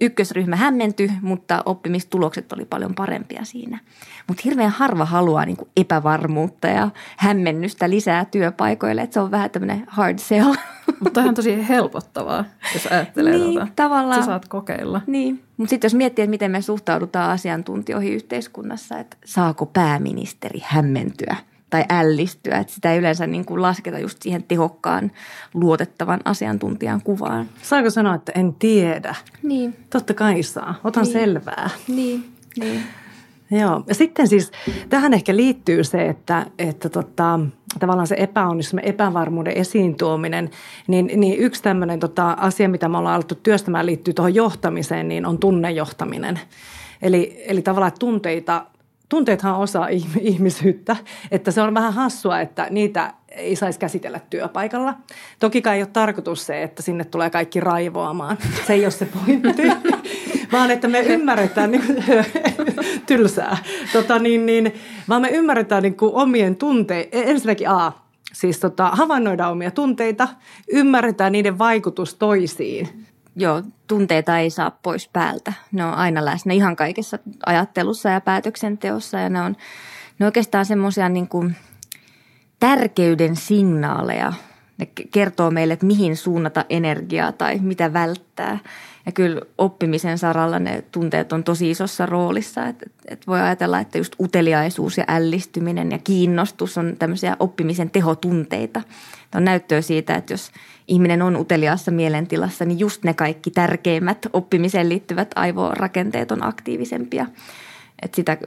ykkösryhmä 0.00 0.56
hämmentyi, 0.56 1.10
mutta 1.22 1.62
oppimistulokset 1.66 2.52
oli 2.52 2.64
paljon 2.64 2.94
parempia 2.94 3.44
siinä. 3.44 3.78
Mutta 4.28 4.42
hirveän 4.44 4.70
harva 4.70 5.04
haluaa 5.04 5.46
niin 5.46 5.56
kuin 5.56 5.68
epävarmuutta 5.76 6.66
ja 6.66 6.88
hämmennystä 7.16 7.90
lisää 7.90 8.24
työpaikoille, 8.24 9.02
että 9.02 9.14
se 9.14 9.20
on 9.20 9.30
vähän 9.30 9.50
tämmöinen 9.50 9.84
hard 9.86 10.18
sell. 10.18 10.54
Mutta 11.00 11.20
on 11.20 11.34
tosi 11.34 11.68
helpottavaa, 11.68 12.44
jos 12.74 12.86
ajattelee 12.86 13.32
niin, 13.32 13.44
tuota. 13.44 13.68
tavallaan. 13.76 14.20
Sä 14.20 14.26
saat 14.26 14.48
kokeilla. 14.48 15.00
Niin, 15.06 15.42
mutta 15.56 15.70
sitten 15.70 15.88
jos 15.88 15.94
miettii, 15.94 16.22
että 16.22 16.30
miten 16.30 16.50
me 16.50 16.62
suhtaudutaan 16.62 17.30
asiantuntijoihin 17.30 18.12
yhteiskunnassa, 18.12 18.98
että 18.98 19.16
saako 19.24 19.66
pääministeri 19.66 20.60
hämmentyä– 20.64 21.36
tai 21.70 21.84
ällistyä. 21.88 22.58
Että 22.58 22.72
sitä 22.72 22.92
ei 22.92 22.98
yleensä 22.98 23.26
niin 23.26 23.44
kuin 23.44 23.62
lasketa 23.62 23.98
just 23.98 24.22
siihen 24.22 24.42
tehokkaan, 24.42 25.10
luotettavan 25.54 26.20
asiantuntijan 26.24 27.02
kuvaan. 27.02 27.48
Saako 27.62 27.90
sanoa, 27.90 28.14
että 28.14 28.32
en 28.34 28.54
tiedä? 28.54 29.14
Niin. 29.42 29.76
Totta 29.90 30.14
kai 30.14 30.42
saa. 30.42 30.74
Otan 30.84 31.02
niin. 31.02 31.12
selvää. 31.12 31.70
Niin, 31.88 32.24
niin. 32.58 32.82
Joo, 33.50 33.82
ja 33.86 33.94
sitten 33.94 34.28
siis 34.28 34.52
tähän 34.88 35.14
ehkä 35.14 35.36
liittyy 35.36 35.84
se, 35.84 36.06
että, 36.06 36.46
että 36.58 36.88
tota, 36.88 37.40
tavallaan 37.78 38.06
se 38.06 38.16
epäonnistuminen, 38.18 38.90
epävarmuuden 38.90 39.56
esiin 39.56 39.96
tuominen, 39.96 40.50
niin, 40.86 41.10
niin 41.16 41.38
yksi 41.38 41.62
tämmöinen 41.62 42.00
tota, 42.00 42.30
asia, 42.32 42.68
mitä 42.68 42.88
me 42.88 42.98
ollaan 42.98 43.14
alettu 43.14 43.34
työstämään 43.34 43.86
liittyy 43.86 44.14
tuohon 44.14 44.34
johtamiseen, 44.34 45.08
niin 45.08 45.26
on 45.26 45.38
tunnejohtaminen. 45.38 46.40
Eli, 47.02 47.44
eli 47.46 47.62
tavallaan 47.62 47.92
tunteita 47.98 48.66
tunteethan 49.08 49.54
on 49.54 49.60
osa 49.60 49.86
ihmisyyttä, 50.20 50.96
että 51.30 51.50
se 51.50 51.62
on 51.62 51.74
vähän 51.74 51.92
hassua, 51.92 52.40
että 52.40 52.66
niitä 52.70 53.14
ei 53.28 53.56
saisi 53.56 53.78
käsitellä 53.78 54.20
työpaikalla. 54.30 54.94
Toki 55.40 55.62
ei 55.74 55.82
ole 55.82 55.90
tarkoitus 55.92 56.46
se, 56.46 56.62
että 56.62 56.82
sinne 56.82 57.04
tulee 57.04 57.30
kaikki 57.30 57.60
raivoamaan. 57.60 58.38
Se 58.66 58.72
ei 58.72 58.84
ole 58.84 58.90
se 58.90 59.06
pointti, 59.06 59.62
vaan 60.52 60.70
että 60.70 60.88
me 60.88 61.00
ymmärretään, 61.00 61.70
niin 61.70 61.82
kuin, 61.86 62.04
tylsää, 63.06 63.56
tota, 63.92 64.18
niin, 64.18 64.46
niin, 64.46 64.74
vaan 65.08 65.22
me 65.22 65.28
ymmärretään 65.28 65.82
niin 65.82 65.96
kuin 65.96 66.14
omien 66.14 66.56
tunteiden, 66.56 67.08
ensinnäkin 67.12 67.68
A, 67.68 67.92
siis 68.32 68.60
tota, 68.60 68.90
havainnoidaan 68.90 69.52
omia 69.52 69.70
tunteita, 69.70 70.28
ymmärretään 70.72 71.32
niiden 71.32 71.58
vaikutus 71.58 72.14
toisiin– 72.14 72.88
Joo, 73.38 73.62
tunteita 73.86 74.38
ei 74.38 74.50
saa 74.50 74.70
pois 74.70 75.08
päältä. 75.08 75.52
Ne 75.72 75.84
on 75.84 75.94
aina 75.94 76.24
läsnä 76.24 76.52
ihan 76.52 76.76
kaikessa 76.76 77.18
ajattelussa 77.46 78.08
ja 78.08 78.20
päätöksenteossa 78.20 79.18
ja 79.18 79.28
ne 79.28 79.42
on, 79.42 79.56
ne 80.18 80.26
oikeastaan 80.26 80.66
semmoisia 80.66 81.08
niin 81.08 81.28
kuin 81.28 81.56
tärkeyden 82.60 83.36
signaaleja. 83.36 84.32
Ne 84.78 84.86
kertoo 85.10 85.50
meille, 85.50 85.74
että 85.74 85.86
mihin 85.86 86.16
suunnata 86.16 86.64
energiaa 86.68 87.32
tai 87.32 87.58
mitä 87.58 87.92
välttää. 87.92 88.58
Ja 89.06 89.12
kyllä 89.12 89.40
oppimisen 89.58 90.18
saralla 90.18 90.58
ne 90.58 90.84
tunteet 90.92 91.32
on 91.32 91.44
tosi 91.44 91.70
isossa 91.70 92.06
roolissa. 92.06 92.66
Että 92.66 92.86
et 93.08 93.26
voi 93.26 93.40
ajatella, 93.40 93.80
että 93.80 93.98
just 93.98 94.12
uteliaisuus 94.20 94.98
ja 94.98 95.04
ällistyminen 95.08 95.90
ja 95.90 95.98
kiinnostus 95.98 96.78
on 96.78 96.96
tämmöisiä 96.98 97.36
oppimisen 97.40 97.90
tehotunteita. 97.90 98.80
Tämä 99.30 99.40
on 99.40 99.44
näyttöä 99.44 99.80
siitä, 99.80 100.14
että 100.14 100.32
jos 100.32 100.50
ihminen 100.88 101.22
on 101.22 101.36
uteliaassa 101.36 101.90
mielentilassa, 101.90 102.64
niin 102.64 102.78
just 102.78 103.04
ne 103.04 103.14
kaikki 103.14 103.50
tärkeimmät 103.50 104.26
oppimiseen 104.32 104.88
liittyvät 104.88 105.30
aivorakenteet 105.36 106.32
on 106.32 106.44
aktiivisempia. 106.44 107.26
Et 108.02 108.14
sitä, 108.14 108.38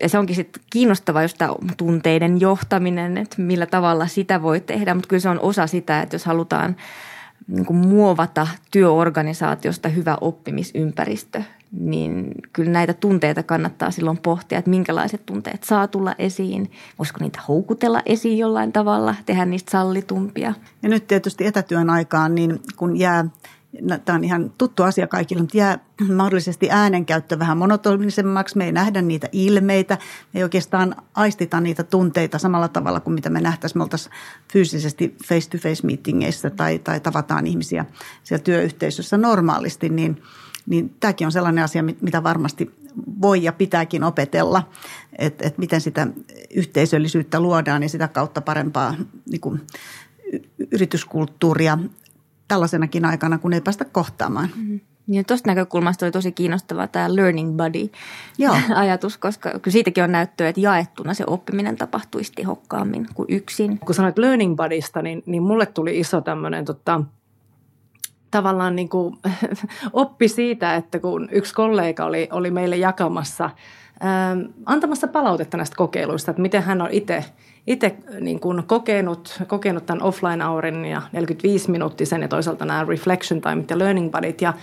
ja 0.00 0.08
se 0.08 0.18
onkin 0.18 0.36
sitten 0.36 0.62
kiinnostavaa 0.72 1.22
just 1.22 1.36
tunteiden 1.76 2.40
johtaminen, 2.40 3.18
että 3.18 3.42
millä 3.42 3.66
tavalla 3.66 4.06
sitä 4.06 4.42
voi 4.42 4.60
tehdä, 4.60 4.94
mutta 4.94 5.08
kyllä 5.08 5.20
se 5.20 5.28
on 5.28 5.40
osa 5.40 5.66
sitä, 5.66 6.00
että 6.00 6.14
jos 6.14 6.24
halutaan 6.24 6.76
niin 7.48 7.66
kuin 7.66 7.76
muovata 7.76 8.46
työorganisaatiosta 8.70 9.88
hyvä 9.88 10.16
oppimisympäristö, 10.20 11.42
niin 11.72 12.34
kyllä 12.52 12.70
näitä 12.70 12.94
tunteita 12.94 13.42
kannattaa 13.42 13.90
silloin 13.90 14.18
pohtia, 14.18 14.58
että 14.58 14.70
minkälaiset 14.70 15.26
tunteet 15.26 15.64
saa 15.64 15.88
tulla 15.88 16.14
esiin, 16.18 16.70
voisiko 16.98 17.18
niitä 17.20 17.40
houkutella 17.48 18.02
esiin 18.06 18.38
jollain 18.38 18.72
tavalla, 18.72 19.14
tehdä 19.26 19.44
niistä 19.44 19.70
sallitumpia. 19.70 20.54
Ja 20.82 20.88
nyt 20.88 21.06
tietysti 21.06 21.46
etätyön 21.46 21.90
aikaan, 21.90 22.34
niin 22.34 22.60
kun 22.76 22.96
jää 22.96 23.24
tämä 24.04 24.16
on 24.16 24.24
ihan 24.24 24.52
tuttu 24.58 24.82
asia 24.82 25.06
kaikille, 25.06 25.42
mutta 25.42 25.56
jää 25.56 25.78
mahdollisesti 26.14 26.70
äänenkäyttö 26.70 27.38
vähän 27.38 27.58
monotonisemmaksi. 27.58 28.58
Me 28.58 28.64
ei 28.64 28.72
nähdä 28.72 29.02
niitä 29.02 29.28
ilmeitä, 29.32 29.98
me 30.32 30.40
ei 30.40 30.42
oikeastaan 30.42 30.96
aistita 31.14 31.60
niitä 31.60 31.82
tunteita 31.82 32.38
samalla 32.38 32.68
tavalla 32.68 33.00
kuin 33.00 33.14
mitä 33.14 33.30
me 33.30 33.40
nähtäisiin. 33.40 33.78
Me 33.78 33.82
oltaisiin 33.82 34.14
fyysisesti 34.52 35.16
face-to-face 35.28 35.86
meetingeissä 35.86 36.50
tai, 36.50 36.78
tai 36.78 37.00
tavataan 37.00 37.46
ihmisiä 37.46 37.84
siellä 38.22 38.42
työyhteisössä 38.44 39.16
normaalisti, 39.16 39.88
niin, 39.88 40.22
niin 40.66 40.96
tämäkin 41.00 41.26
on 41.26 41.32
sellainen 41.32 41.64
asia, 41.64 41.82
mitä 41.82 42.22
varmasti 42.22 42.70
voi 43.22 43.42
ja 43.42 43.52
pitääkin 43.52 44.04
opetella, 44.04 44.68
että, 45.18 45.46
että 45.46 45.60
miten 45.60 45.80
sitä 45.80 46.06
yhteisöllisyyttä 46.54 47.40
luodaan 47.40 47.82
ja 47.82 47.88
sitä 47.88 48.08
kautta 48.08 48.40
parempaa 48.40 48.94
niin 49.30 49.40
kuin, 49.40 49.60
yrityskulttuuria 50.72 51.78
tällaisenakin 52.52 53.04
aikana, 53.04 53.38
kun 53.38 53.52
ei 53.52 53.60
päästä 53.60 53.84
kohtaamaan. 53.84 54.48
Mm-hmm. 54.56 54.80
Niin 55.06 55.26
tuosta 55.26 55.50
näkökulmasta 55.50 56.06
oli 56.06 56.12
tosi 56.12 56.32
kiinnostava 56.32 56.86
tämä 56.86 57.16
learning 57.16 57.56
body 57.56 57.90
Joo. 58.38 58.56
ajatus, 58.74 59.18
koska 59.18 59.50
kyllä 59.50 59.72
siitäkin 59.72 60.04
on 60.04 60.12
näyttöä, 60.12 60.48
että 60.48 60.60
jaettuna 60.60 61.14
se 61.14 61.24
oppiminen 61.26 61.76
tapahtuisi 61.76 62.32
tehokkaammin 62.32 63.06
kuin 63.14 63.26
yksin. 63.30 63.78
Kun 63.78 63.94
sanoit 63.94 64.18
learning 64.18 64.56
bodysta, 64.56 65.02
niin, 65.02 65.22
niin 65.26 65.42
mulle 65.42 65.66
tuli 65.66 65.98
iso 65.98 66.20
tämmöinen 66.20 66.64
tota, 66.64 67.02
tavallaan 68.30 68.76
niin 68.76 68.88
kuin, 68.88 69.16
oppi 69.92 70.28
siitä, 70.28 70.74
että 70.74 70.98
kun 70.98 71.28
yksi 71.30 71.54
kollega 71.54 72.04
oli, 72.04 72.28
oli 72.32 72.50
meille 72.50 72.76
jakamassa 72.76 73.50
antamassa 74.66 75.08
palautetta 75.08 75.56
näistä 75.56 75.76
kokeiluista, 75.76 76.30
että 76.30 76.42
miten 76.42 76.62
hän 76.62 76.82
on 76.82 76.88
itse 76.90 77.24
itse 77.66 77.96
niin 78.20 78.40
kuin 78.40 78.62
kokenut, 78.66 79.42
kokenut 79.46 79.86
tämän 79.86 80.02
offline-aurin 80.02 80.84
ja 80.84 81.02
45-minuuttisen 81.16 82.22
ja 82.22 82.28
toisaalta 82.28 82.64
nämä 82.64 82.84
reflection 82.88 83.40
time 83.40 83.64
ja 83.70 83.78
learning 83.78 84.12
buddyt. 84.12 84.40
Ja 84.40 84.54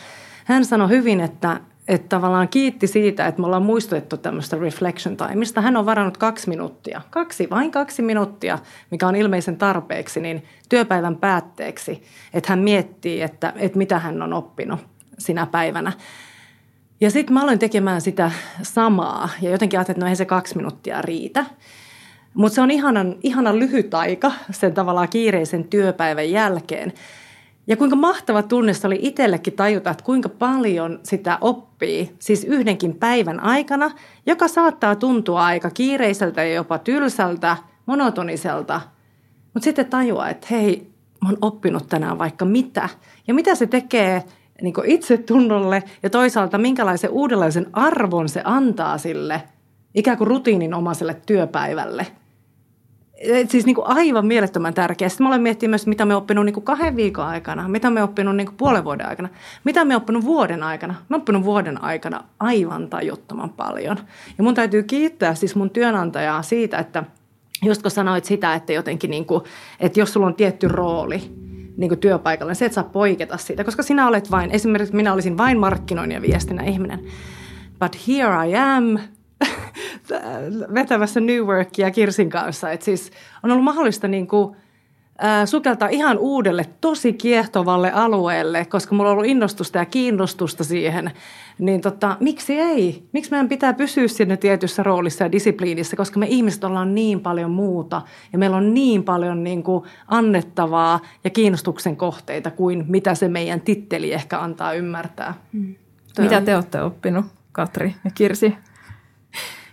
hän 0.45 0.65
sanoi 0.65 0.89
hyvin, 0.89 1.21
että, 1.21 1.59
että 1.88 2.09
tavallaan 2.09 2.47
kiitti 2.47 2.88
siitä, 2.88 3.27
että 3.27 3.41
me 3.41 3.45
ollaan 3.45 3.63
muistutettu 3.63 4.17
tämmöistä 4.17 4.57
reflection 4.57 5.17
timeista. 5.17 5.62
Hän 5.62 5.77
on 5.77 5.85
varannut 5.85 6.17
kaksi 6.17 6.49
minuuttia, 6.49 7.01
kaksi, 7.09 7.47
vain 7.49 7.71
kaksi 7.71 8.01
minuuttia, 8.01 8.59
mikä 8.91 9.07
on 9.07 9.15
ilmeisen 9.15 9.57
tarpeeksi, 9.57 10.19
niin 10.19 10.43
työpäivän 10.69 11.15
päätteeksi, 11.15 12.03
että 12.33 12.49
hän 12.49 12.59
miettii, 12.59 13.21
että, 13.21 13.53
että 13.55 13.77
mitä 13.77 13.99
hän 13.99 14.21
on 14.21 14.33
oppinut 14.33 14.79
sinä 15.17 15.45
päivänä. 15.45 15.91
Ja 17.01 17.12
sitten 17.12 17.33
mä 17.33 17.41
aloin 17.41 17.59
tekemään 17.59 18.01
sitä 18.01 18.31
samaa 18.62 19.29
ja 19.41 19.49
jotenkin 19.49 19.79
ajattelin, 19.79 19.95
että 19.95 20.05
no 20.05 20.07
eihän 20.07 20.17
se 20.17 20.25
kaksi 20.25 20.55
minuuttia 20.55 21.01
riitä. 21.01 21.45
Mutta 22.33 22.55
se 22.55 22.61
on 22.61 22.71
ihanan, 22.71 23.15
ihanan 23.23 23.59
lyhyt 23.59 23.93
aika 23.93 24.31
sen 24.51 24.73
tavallaan 24.73 25.09
kiireisen 25.09 25.63
työpäivän 25.63 26.31
jälkeen. 26.31 26.93
Ja 27.67 27.77
kuinka 27.77 27.95
mahtava 27.95 28.43
tunne 28.43 28.73
se 28.73 28.87
oli 28.87 28.99
itsellekin 29.01 29.53
tajuta, 29.53 29.89
että 29.89 30.03
kuinka 30.03 30.29
paljon 30.29 30.99
sitä 31.03 31.37
oppii, 31.41 32.15
siis 32.19 32.43
yhdenkin 32.43 32.95
päivän 32.95 33.39
aikana, 33.39 33.91
joka 34.25 34.47
saattaa 34.47 34.95
tuntua 34.95 35.45
aika 35.45 35.69
kiireiseltä 35.69 36.43
ja 36.43 36.53
jopa 36.53 36.77
tylsältä, 36.77 37.57
monotoniselta. 37.85 38.81
Mutta 39.53 39.63
sitten 39.63 39.85
tajua, 39.85 40.29
että 40.29 40.47
hei, 40.51 40.91
mä 41.21 41.29
oon 41.29 41.37
oppinut 41.41 41.87
tänään 41.87 42.17
vaikka 42.17 42.45
mitä. 42.45 42.89
Ja 43.27 43.33
mitä 43.33 43.55
se 43.55 43.67
tekee 43.67 44.23
niin 44.61 44.73
itsetunnolle 44.85 45.83
ja 46.03 46.09
toisaalta 46.09 46.57
minkälaisen 46.57 47.09
uudenlaisen 47.09 47.67
arvon 47.73 48.29
se 48.29 48.41
antaa 48.43 48.97
sille 48.97 49.41
ikään 49.99 50.17
kuin 50.17 50.27
rutiininomaiselle 50.27 51.21
työpäivälle– 51.25 52.07
siis 53.47 53.65
niin 53.65 53.75
kuin 53.75 53.88
aivan 53.88 54.25
mielettömän 54.25 54.73
tärkeä. 54.73 55.09
Sitten 55.09 55.23
mä 55.23 55.29
olen 55.29 55.41
miettinyt 55.41 55.71
myös, 55.71 55.88
mitä 55.88 56.05
me 56.05 56.15
oppinut 56.15 56.45
niin 56.45 56.53
kuin 56.53 56.63
kahden 56.63 56.95
viikon 56.95 57.25
aikana, 57.25 57.67
mitä 57.67 57.89
me 57.89 58.03
oppinut 58.03 58.35
niin 58.35 58.47
kuin 58.47 58.57
puolen 58.57 58.83
vuoden 58.83 59.07
aikana, 59.07 59.29
mitä 59.63 59.85
me 59.85 59.95
oppinut 59.95 60.25
vuoden 60.25 60.63
aikana. 60.63 60.95
Mä 61.09 61.17
oppinut 61.17 61.43
vuoden 61.43 61.83
aikana 61.83 62.23
aivan 62.39 62.89
tajuttoman 62.89 63.49
paljon. 63.49 63.97
Ja 64.38 64.43
mun 64.43 64.55
täytyy 64.55 64.83
kiittää 64.83 65.35
siis 65.35 65.55
mun 65.55 65.69
työnantajaa 65.69 66.41
siitä, 66.41 66.77
että 66.77 67.03
just 67.65 67.81
kun 67.81 67.91
sanoit 67.91 68.25
sitä, 68.25 68.53
että 68.53 68.73
jotenkin 68.73 69.12
niin 69.12 69.25
kuin, 69.25 69.43
että 69.79 69.99
jos 69.99 70.13
sulla 70.13 70.27
on 70.27 70.35
tietty 70.35 70.67
rooli, 70.67 71.21
niin 71.77 71.89
kuin 71.89 71.99
työpaikalla, 71.99 72.49
niin 72.49 72.55
se 72.55 72.65
et 72.65 72.73
saa 72.73 72.83
poiketa 72.83 73.38
siitä, 73.38 73.63
koska 73.63 73.83
sinä 73.83 74.07
olet 74.07 74.31
vain, 74.31 74.51
esimerkiksi 74.51 74.95
minä 74.95 75.13
olisin 75.13 75.38
vain 75.38 75.59
markkinoinnin 75.59 76.15
ja 76.15 76.21
viestinnän 76.21 76.67
ihminen. 76.67 76.99
But 77.79 78.07
here 78.07 78.47
I 78.47 78.55
am, 78.55 78.99
vetämässä 80.73 81.19
New 81.19 81.45
Workia 81.45 81.91
Kirsin 81.91 82.29
kanssa. 82.29 82.71
Et 82.71 82.81
siis 82.81 83.11
on 83.43 83.51
ollut 83.51 83.63
mahdollista 83.63 84.07
niin 84.07 84.27
kuin, 84.27 84.55
äh, 85.23 85.45
sukeltaa 85.45 85.87
ihan 85.87 86.17
uudelle, 86.17 86.65
tosi 86.81 87.13
kiehtovalle 87.13 87.91
alueelle, 87.91 88.65
koska 88.65 88.95
mulla 88.95 89.09
on 89.09 89.13
ollut 89.13 89.29
innostusta 89.29 89.77
ja 89.77 89.85
kiinnostusta 89.85 90.63
siihen. 90.63 91.11
Niin 91.59 91.81
tota, 91.81 92.17
miksi 92.19 92.59
ei? 92.59 93.03
Miksi 93.13 93.31
meidän 93.31 93.49
pitää 93.49 93.73
pysyä 93.73 94.07
siinä 94.07 94.37
tietyssä 94.37 94.83
roolissa 94.83 95.23
ja 95.23 95.31
disipliinissä, 95.31 95.95
koska 95.95 96.19
me 96.19 96.27
ihmiset 96.29 96.63
ollaan 96.63 96.95
niin 96.95 97.19
paljon 97.19 97.51
muuta 97.51 98.01
ja 98.33 98.39
meillä 98.39 98.57
on 98.57 98.73
niin 98.73 99.03
paljon 99.03 99.43
niin 99.43 99.63
kuin 99.63 99.83
annettavaa 100.07 100.99
ja 101.23 101.29
kiinnostuksen 101.29 101.97
kohteita 101.97 102.51
kuin 102.51 102.85
mitä 102.87 103.15
se 103.15 103.27
meidän 103.27 103.61
titteli 103.61 104.13
ehkä 104.13 104.39
antaa 104.39 104.73
ymmärtää. 104.73 105.33
Hmm. 105.53 105.75
Mitä 106.19 106.41
te 106.41 106.55
olette 106.55 106.81
oppinut, 106.81 107.25
Katri 107.51 107.95
ja 108.05 108.11
Kirsi? 108.11 108.55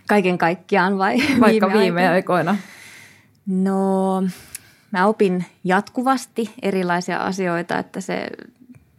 Kaiken 0.07 0.37
kaikkiaan 0.37 0.97
vai 0.97 1.17
Vaikka 1.39 1.67
viime, 1.73 1.83
viime 1.83 2.07
aikoina? 2.07 2.55
No, 3.45 4.23
mä 4.91 5.05
opin 5.05 5.45
jatkuvasti 5.63 6.53
erilaisia 6.61 7.17
asioita, 7.17 7.79
että 7.79 8.01
se 8.01 8.27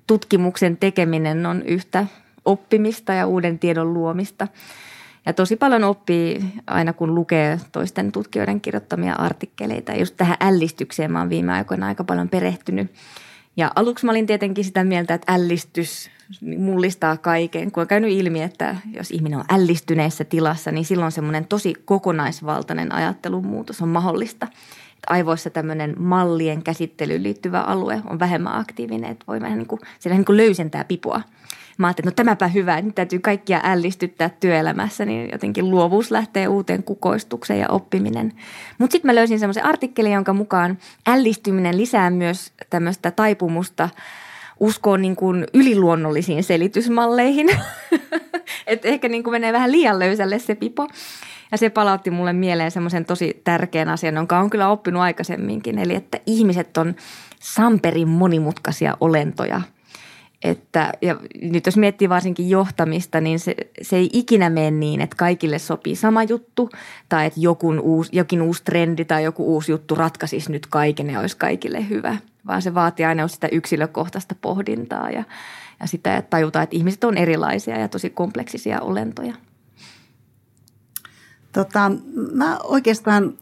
tutkimuksen 0.07 0.77
tekeminen 0.77 1.47
on 1.47 1.63
yhtä 1.63 2.07
oppimista 2.45 3.13
ja 3.13 3.27
uuden 3.27 3.59
tiedon 3.59 3.95
luomista. 3.95 4.49
Ja 5.27 5.33
tosi 5.33 5.57
paljon 5.57 5.85
oppii 5.85 6.45
aina, 6.67 6.93
kun 6.93 7.15
lukee 7.15 7.61
toisten 7.73 8.13
tutkijoiden 8.13 8.61
kirjoittamia 8.61 9.15
artikkeleita. 9.15 9.95
Just 9.95 10.17
tähän 10.17 10.37
ällistykseen 10.41 11.13
mä 11.13 11.19
oon 11.19 11.31
viime 11.31 11.53
aikoina 11.53 11.87
aika 11.87 12.05
paljon 12.05 12.29
perehtynyt. 12.29 12.93
Ja 13.57 13.73
aluksi 13.77 14.07
mä 14.07 14.13
olin 14.13 14.27
tietenkin 14.27 14.65
sitä 14.65 14.85
mieltä, 14.85 15.15
että 15.15 15.33
ällistys 15.33 16.11
mullistaa 16.59 17.17
kaiken, 17.17 17.73
kun 17.73 17.81
on 17.81 17.87
käynyt 17.87 18.11
ilmi, 18.11 18.43
että 18.43 18.77
jos 18.93 19.11
ihminen 19.11 19.39
on 19.39 19.45
ällistyneessä 19.49 20.25
tilassa, 20.25 20.73
niin 20.73 20.85
silloin 20.85 21.13
semmoinen 21.13 21.47
tosi 21.47 21.75
kokonaisvaltainen 21.85 22.93
ajattelun 22.95 23.47
muutos 23.47 23.83
on 23.83 23.89
mahdollista. 23.89 24.47
Että 24.47 25.13
aivoissa 25.15 25.51
tämmöinen 25.51 25.95
mallien 25.99 26.63
käsittelyyn 26.63 27.23
liittyvä 27.23 27.61
alue 27.61 28.03
on 28.11 28.19
vähemmän 28.19 28.55
aktiivinen, 28.55 29.11
että 29.11 29.25
voi 29.29 29.41
vähän 29.41 29.59
niin 29.59 29.67
kuin, 29.67 29.81
niin 30.05 30.25
kuin 30.25 30.37
löysentää 30.37 30.85
pipoa. 30.85 31.21
Mä 31.79 31.87
ajattelin, 31.87 32.09
että 32.09 32.23
no 32.23 32.27
tämäpä 32.27 32.49
hyvä, 32.49 32.81
nyt 32.81 32.95
täytyy 32.95 33.19
kaikkia 33.19 33.61
ällistyttää 33.65 34.31
työelämässä, 34.41 35.05
niin 35.05 35.29
jotenkin 35.33 35.71
luovuus 35.71 36.11
lähtee 36.11 36.49
uuteen 36.49 36.83
kukoistukseen 36.83 37.61
ja 37.61 37.69
oppiminen. 37.69 38.33
Mutta 38.79 38.93
sitten 38.93 39.09
mä 39.09 39.15
löysin 39.15 39.39
semmoisen 39.39 39.65
artikkelin, 39.65 40.13
jonka 40.13 40.33
mukaan 40.33 40.79
ällistyminen 41.07 41.77
lisää 41.77 42.11
myös 42.11 42.53
tämmöistä 42.71 43.11
taipumusta– 43.11 43.89
uskoa 44.61 44.99
niin 44.99 45.17
kuin 45.17 45.47
yliluonnollisiin 45.55 46.45
selitysmalleihin. 46.45 47.49
että 48.67 48.89
ehkä 48.89 49.09
niin 49.09 49.25
kuin 49.25 49.33
menee 49.33 49.53
vähän 49.53 49.73
liian 49.73 49.99
löysälle 49.99 50.39
se 50.39 50.55
pipo. 50.55 50.89
Ja 51.53 51.59
se 51.59 51.71
palautti 51.71 52.11
mulle 52.11 52.33
mieleen 52.33 52.71
semmoisen 52.71 53.05
tosi 53.05 53.41
tärkeän 53.45 53.89
asian, 53.89 54.15
jonka 54.15 54.39
on 54.39 54.51
kyllä 54.51 54.69
oppinut 54.69 55.03
aikaisemminkin. 55.03 55.79
Eli 55.79 55.95
että 55.95 56.21
ihmiset 56.27 56.77
on 56.77 56.95
samperin 57.41 58.09
monimutkaisia 58.09 58.97
olentoja– 59.01 59.61
että, 60.43 60.93
ja 61.03 61.17
nyt 61.43 61.67
jos 61.67 61.77
miettii 61.77 62.09
varsinkin 62.09 62.51
johtamista, 62.51 63.21
niin 63.21 63.39
se, 63.39 63.55
se 63.83 63.97
ei 63.97 64.11
ikinä 64.13 64.51
mene 64.51 64.71
niin, 64.71 65.01
että 65.01 65.17
kaikille 65.17 65.59
sopii 65.59 65.97
sama 65.97 66.23
juttu 66.23 66.71
tai 67.09 67.27
että 67.27 67.41
joku 67.41 67.69
uusi, 67.83 68.11
jokin 68.17 68.43
uusi 68.43 68.65
trendi 68.65 69.05
tai 69.05 69.25
joku 69.25 69.55
uusi 69.55 69.73
juttu 69.73 69.95
ratkaisisi 69.95 70.53
nyt 70.53 70.67
kaiken 70.67 71.11
ja 71.11 71.21
olisi 71.21 71.37
kaikille 71.37 71.89
hyvä, 71.89 72.17
vaan 72.49 72.63
se 72.63 72.75
vaatii 72.75 73.07
aina 73.07 73.29
sitä 73.29 73.49
yksilökohtaista 73.53 74.35
pohdintaa 74.41 75.11
ja, 75.11 75.25
ja 75.81 75.87
sitä, 75.87 76.17
että 76.17 76.31
tajutaan, 76.31 76.63
että 76.63 76.77
ihmiset 76.77 77.05
on 77.05 77.17
erilaisia 77.17 77.79
ja 77.79 77.89
tosi 77.89 78.11
kompleksisia 78.11 78.81
olentoja. 78.81 79.35
Tota, 81.53 81.93
mä 82.33 82.59
oikeastaan 82.59 83.35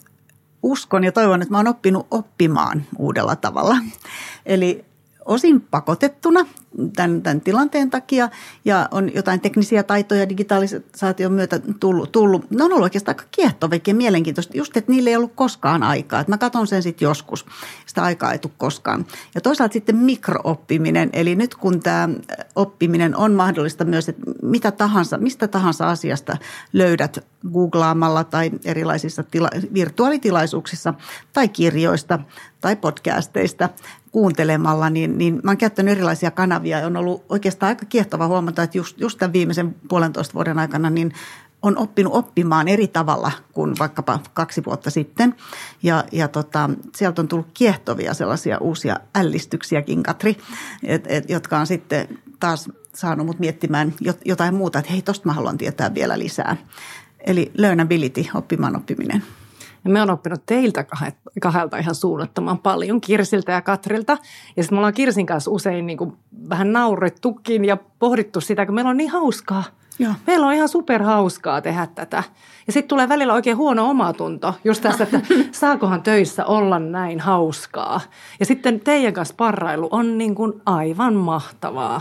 uskon 0.63 1.05
ja 1.05 1.13
toivon, 1.13 1.43
että 1.43 1.53
mä 1.53 1.59
oon 1.59 1.69
oppinut 1.69 2.07
oppimaan 2.11 2.85
uudella 2.99 3.37
tavalla. 3.37 3.77
Eli 4.47 4.85
osin 5.25 5.61
pakotettuna 5.61 6.47
tämän, 6.97 7.23
tämän 7.23 7.41
tilanteen 7.41 7.91
takia 7.91 8.29
ja 8.65 8.89
on 8.91 9.15
jotain 9.15 9.41
teknisiä 9.41 9.83
taitoja 9.83 10.29
digitalisaation 10.29 11.33
myötä 11.33 11.61
tullut. 11.81 12.13
tullut. 12.13 12.51
Ne 12.51 12.65
on 12.65 12.73
ollut 12.73 12.83
oikeastaan 12.83 13.17
aika 13.19 13.29
kiehtovia 13.31 13.81
ja 13.87 13.95
mielenkiintoista, 13.95 14.57
just 14.57 14.77
että 14.77 14.93
niille 14.93 15.11
ei 15.11 15.17
ollut 15.17 15.33
koskaan 15.35 15.83
aikaa. 15.83 16.21
Että 16.21 16.33
mä 16.33 16.39
katson 16.39 16.67
sen 16.67 16.83
sitten 16.83 17.07
joskus, 17.07 17.47
sitä 17.87 18.03
aikaa 18.03 18.33
ei 18.33 18.39
tule 18.39 18.53
koskaan. 18.59 19.07
Ja 19.35 19.41
toisaalta 19.41 19.73
sitten 19.73 19.97
mikrooppiminen, 19.97 21.11
eli 21.13 21.35
nyt 21.35 21.55
kun 21.55 21.81
tämä 21.81 22.09
oppiminen 22.55 23.17
on 23.17 23.33
mahdollista 23.33 23.85
myös, 23.85 24.09
että 24.09 24.23
mitä 24.43 24.73
tahansa, 24.73 25.19
mistä 25.19 25.49
tahansa 25.49 25.91
asiasta 25.91 26.37
löydät 26.73 27.27
googlaamalla 27.53 28.25
tai 28.25 28.51
erilaisissa 28.65 29.23
tila- 29.23 29.75
virtuaalitilaisuuksissa 29.75 30.95
tai 31.33 31.49
kirjoista 31.49 32.19
tai 32.61 32.77
podcasteista 32.77 33.69
kuuntelemalla, 34.13 34.91
niin, 34.91 35.19
niin 35.19 35.41
mä 35.45 35.51
oon 35.51 35.57
käyttänyt 35.57 35.93
erilaisia 35.93 36.31
kanavia 36.31 36.66
ja 36.67 36.87
on 36.87 36.97
ollut 36.97 37.25
oikeastaan 37.29 37.69
aika 37.69 37.87
kiehtova 37.87 38.27
huomata, 38.27 38.63
että 38.63 38.79
just, 38.79 39.01
just 39.01 39.19
tämän 39.19 39.33
viimeisen 39.33 39.77
puolentoista 39.89 40.35
vuoden 40.35 40.59
aikana 40.59 40.91
niin 40.91 41.13
on 41.63 41.79
oppinut 41.79 42.15
oppimaan 42.15 42.69
eri 42.69 42.89
tavalla 42.89 43.33
kuin 43.53 43.75
vaikkapa 43.79 44.21
kaksi 44.35 44.65
vuotta 44.65 44.91
sitten. 44.91 45.35
Ja, 45.83 46.05
ja 46.13 46.29
tota, 46.29 46.71
sieltä 46.97 47.23
on 47.23 47.29
tullut 47.29 47.49
kiehtovia 47.55 48.15
sellaisia 48.15 48.59
uusia 48.59 48.97
ällistyksiäkin, 49.15 50.03
Katri, 50.03 50.37
et, 50.83 51.05
et, 51.09 51.31
jotka 51.31 51.59
on 51.59 51.67
sitten 51.67 52.19
taas 52.41 52.69
saanut 52.95 53.27
mut 53.27 53.39
miettimään 53.39 53.95
jotain 54.25 54.55
muuta, 54.55 54.79
että 54.79 54.93
hei, 54.93 55.03
tosta 55.03 55.27
mä 55.27 55.33
haluan 55.33 55.59
tietää 55.59 55.95
vielä 55.95 56.19
lisää. 56.19 56.57
Eli 57.27 57.51
learnability, 57.55 58.25
oppimaan 58.35 58.77
oppiminen. 58.77 59.23
Ja 59.87 59.93
me 59.93 60.03
on 60.03 60.11
oppinut 60.11 60.43
teiltä 60.47 60.85
kahdelta 61.41 61.79
ihan 61.79 61.95
suunnattoman 61.95 62.59
paljon, 62.59 63.01
Kirsiltä 63.01 63.53
ja 63.53 63.63
Katrilta. 63.63 64.19
Ja 64.57 64.63
sitten 64.63 64.77
me 64.77 64.79
ollaan 64.79 64.95
Kirsin 64.95 65.27
kanssa 65.27 65.51
usein 65.51 65.87
niin 65.87 65.99
kuin 65.99 66.13
vähän 66.49 66.73
naurettukin 66.73 67.65
ja 67.65 67.77
pohdittu 67.99 68.41
sitä, 68.41 68.67
kun 68.67 68.75
meillä 68.75 68.91
on 68.91 68.97
niin 68.97 69.11
hauskaa. 69.11 69.65
Joo. 69.99 70.13
Meillä 70.27 70.47
on 70.47 70.53
ihan 70.53 70.69
superhauskaa 70.69 71.63
tehdä 71.63 71.87
tätä. 71.95 72.23
Ja 72.67 72.73
sitten 72.73 72.89
tulee 72.89 73.09
välillä 73.09 73.35
oikein 73.35 73.57
huono 73.57 73.91
omatunto 73.91 74.55
just 74.65 74.83
tästä, 74.83 75.05
että 75.05 75.21
saakohan 75.53 76.03
töissä 76.03 76.45
olla 76.45 76.79
näin 76.79 77.21
hauskaa. 77.21 78.01
Ja 78.41 78.47
sitten 78.47 78.81
teidän 78.81 79.13
kanssa 79.15 79.35
parrailu 79.37 79.89
on 79.91 80.19
niin 80.19 80.35
kuin 80.35 80.53
aivan 80.67 81.15
mahtavaa. 81.15 82.01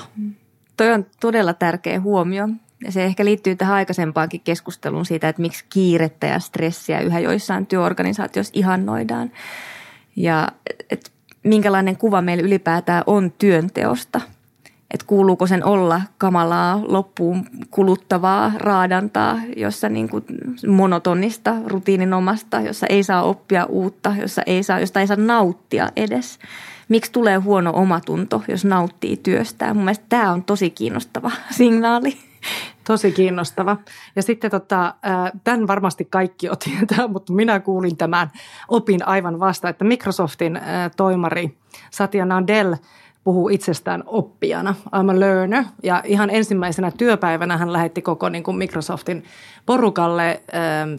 Toi 0.78 0.92
on 0.92 1.06
todella 1.20 1.54
tärkeä 1.54 2.00
huomio. 2.00 2.48
Se 2.90 3.04
ehkä 3.04 3.26
liittyy 3.26 3.56
tähän 3.56 3.76
aikaisempaankin 3.76 4.42
keskusteluun 4.42 5.06
siitä, 5.06 5.30
että 5.30 5.42
miksi 5.42 5.66
kiirettä 5.70 6.28
ja 6.28 6.40
stressiä 6.40 7.00
yhä 7.00 7.20
joissain 7.20 7.66
työorganisaatioissa 7.66 8.54
ihannoidaan. 8.56 9.32
Ja 10.16 10.48
et 10.90 11.12
minkälainen 11.44 11.98
kuva 11.98 12.22
meillä 12.22 12.44
ylipäätään 12.44 13.04
on 13.08 13.32
työnteosta. 13.32 14.22
Että 14.92 15.08
kuuluuko 15.08 15.48
sen 15.48 15.66
olla 15.66 16.02
kamalaa, 16.18 16.82
loppuun 16.88 17.46
kuluttavaa 17.72 18.52
raadantaa, 18.58 19.40
jossa 19.56 19.90
niin 19.90 20.10
kuin 20.10 20.26
monotonista, 20.68 21.56
rutiininomasta, 21.66 22.62
jossa 22.62 22.88
ei 22.90 23.04
saa 23.04 23.24
oppia 23.24 23.66
uutta, 23.66 24.14
jossa 24.22 24.42
ei 24.46 24.64
saa, 24.64 24.80
josta 24.80 25.00
ei 25.00 25.08
saa 25.08 25.18
nauttia 25.18 25.90
edes. 25.96 26.40
Miksi 26.90 27.12
tulee 27.12 27.38
huono 27.38 27.72
omatunto, 27.76 28.44
jos 28.48 28.66
nauttii 28.66 29.18
työstään? 29.18 29.76
Mun 29.76 29.86
mielestä 29.86 30.06
tämä 30.10 30.32
on 30.32 30.44
tosi 30.44 30.70
kiinnostava 30.70 31.32
signaali. 31.58 32.18
Tosi 32.84 33.12
kiinnostava. 33.12 33.78
Ja 34.16 34.22
sitten 34.22 34.52
tota, 34.52 34.94
tämän 35.44 35.68
varmasti 35.68 36.06
kaikki 36.06 36.48
jo 36.48 36.56
tietää, 36.56 37.08
mutta 37.08 37.34
minä 37.34 37.60
kuulin 37.60 37.98
tämän, 37.98 38.32
opin 38.68 39.08
aivan 39.08 39.40
vasta, 39.40 39.70
että 39.70 39.86
Microsoftin 39.86 40.60
toimari 40.98 41.58
Satya 41.92 42.26
Nadell 42.26 42.76
puhuu 43.24 43.50
itsestään 43.50 44.04
oppijana, 44.06 44.76
I'm 44.96 45.12
a 45.12 45.20
learner. 45.20 45.64
Ja 45.84 46.02
ihan 46.06 46.30
ensimmäisenä 46.30 46.92
työpäivänä 46.92 47.58
hän 47.58 47.74
lähetti 47.74 48.02
koko 48.02 48.30
niin 48.30 48.44
kuin 48.44 48.58
Microsoftin 48.58 49.24
porukalle 49.66 50.42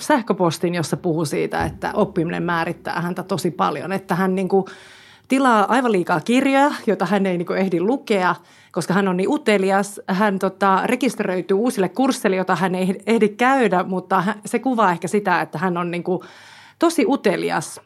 sähköpostin, 0.00 0.74
jossa 0.74 0.96
puhuu 0.96 1.24
siitä, 1.24 1.64
että 1.64 1.90
oppiminen 1.94 2.42
määrittää 2.42 3.00
häntä 3.00 3.22
tosi 3.22 3.50
paljon. 3.50 3.92
Että 3.92 4.14
hän 4.14 4.35
niin 4.35 4.48
kuin 4.48 4.64
tilaa 5.28 5.64
aivan 5.68 5.92
liikaa 5.92 6.20
kirjoja, 6.20 6.72
joita 6.87 7.06
hän 7.06 7.26
ei 7.26 7.38
niin 7.38 7.46
kuin 7.46 7.59
ehdi 7.59 7.80
lukea– 7.80 8.35
koska 8.77 8.95
hän 8.95 9.09
on 9.09 9.17
niin 9.17 9.29
utelias. 9.29 10.01
Hän 10.09 10.39
tota, 10.39 10.81
rekisteröityy 10.85 11.57
uusille 11.57 11.89
kursseille, 11.89 12.37
joita 12.37 12.57
hän 12.57 12.75
ei 12.75 13.03
ehdi 13.07 13.29
käydä, 13.29 13.83
mutta 13.83 14.25
se 14.45 14.59
kuvaa 14.59 14.91
ehkä 14.91 15.09
sitä, 15.09 15.41
että 15.41 15.59
hän 15.59 15.77
on 15.77 15.91
niin 15.91 16.03
kuin 16.03 16.21
tosi 16.79 17.05
utelias 17.09 17.81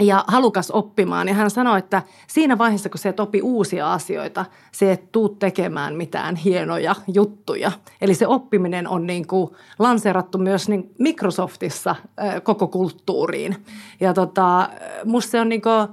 ja 0.00 0.24
halukas 0.28 0.70
oppimaan. 0.70 1.28
Ja 1.28 1.34
hän 1.34 1.50
sanoi, 1.50 1.78
että 1.78 2.02
siinä 2.26 2.58
vaiheessa, 2.58 2.88
kun 2.88 2.98
se 2.98 3.08
et 3.08 3.20
opi 3.20 3.42
uusia 3.42 3.92
asioita, 3.92 4.44
se 4.72 4.92
et 4.92 5.12
tuu 5.12 5.28
tekemään 5.28 5.96
mitään 5.96 6.36
hienoja 6.36 6.94
juttuja. 7.14 7.72
Eli 8.00 8.14
se 8.14 8.26
oppiminen 8.26 8.88
on 8.88 9.06
niin 9.06 9.26
kuin 9.26 9.50
lanseerattu 9.78 10.38
myös 10.38 10.68
niin 10.68 10.90
Microsoftissa 10.98 11.96
koko 12.42 12.66
kulttuuriin. 12.66 13.64
Ja 14.00 14.14
tota, 14.14 14.68
musta 15.04 15.30
se 15.30 15.40
on 15.40 15.48
niin 15.48 15.62
kuin, 15.62 15.88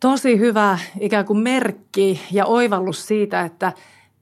tosi 0.00 0.38
hyvä 0.38 0.78
ikään 1.00 1.24
kuin 1.24 1.38
merkki 1.38 2.20
ja 2.32 2.46
oivallus 2.46 3.06
siitä, 3.06 3.40
että 3.40 3.72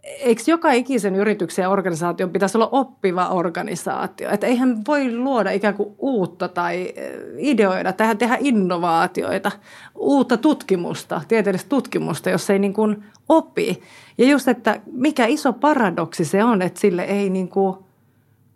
eikö 0.02 0.42
joka 0.46 0.72
ikisen 0.72 1.14
yrityksen 1.14 1.62
ja 1.62 1.68
organisaation 1.68 2.30
pitäisi 2.30 2.58
olla 2.58 2.68
oppiva 2.72 3.28
organisaatio? 3.28 4.30
Että 4.30 4.46
eihän 4.46 4.82
voi 4.86 5.16
luoda 5.16 5.50
ikään 5.50 5.74
kuin 5.74 5.94
uutta 5.98 6.48
tai 6.48 6.92
eh, 6.96 7.12
ideoida, 7.38 7.92
tehdä, 7.92 8.14
tehdä 8.14 8.36
innovaatioita, 8.40 9.52
uutta 9.94 10.36
tutkimusta, 10.36 11.20
tieteellistä 11.28 11.68
tutkimusta, 11.68 12.30
jos 12.30 12.50
ei 12.50 12.58
niin 12.58 12.74
kuin 12.74 13.04
opi. 13.28 13.82
Ja 14.18 14.26
just, 14.26 14.48
että 14.48 14.80
mikä 14.92 15.26
iso 15.26 15.52
paradoksi 15.52 16.24
se 16.24 16.44
on, 16.44 16.62
että 16.62 16.80
sille 16.80 17.02
ei 17.02 17.30
niin 17.30 17.48
kuin 17.48 17.76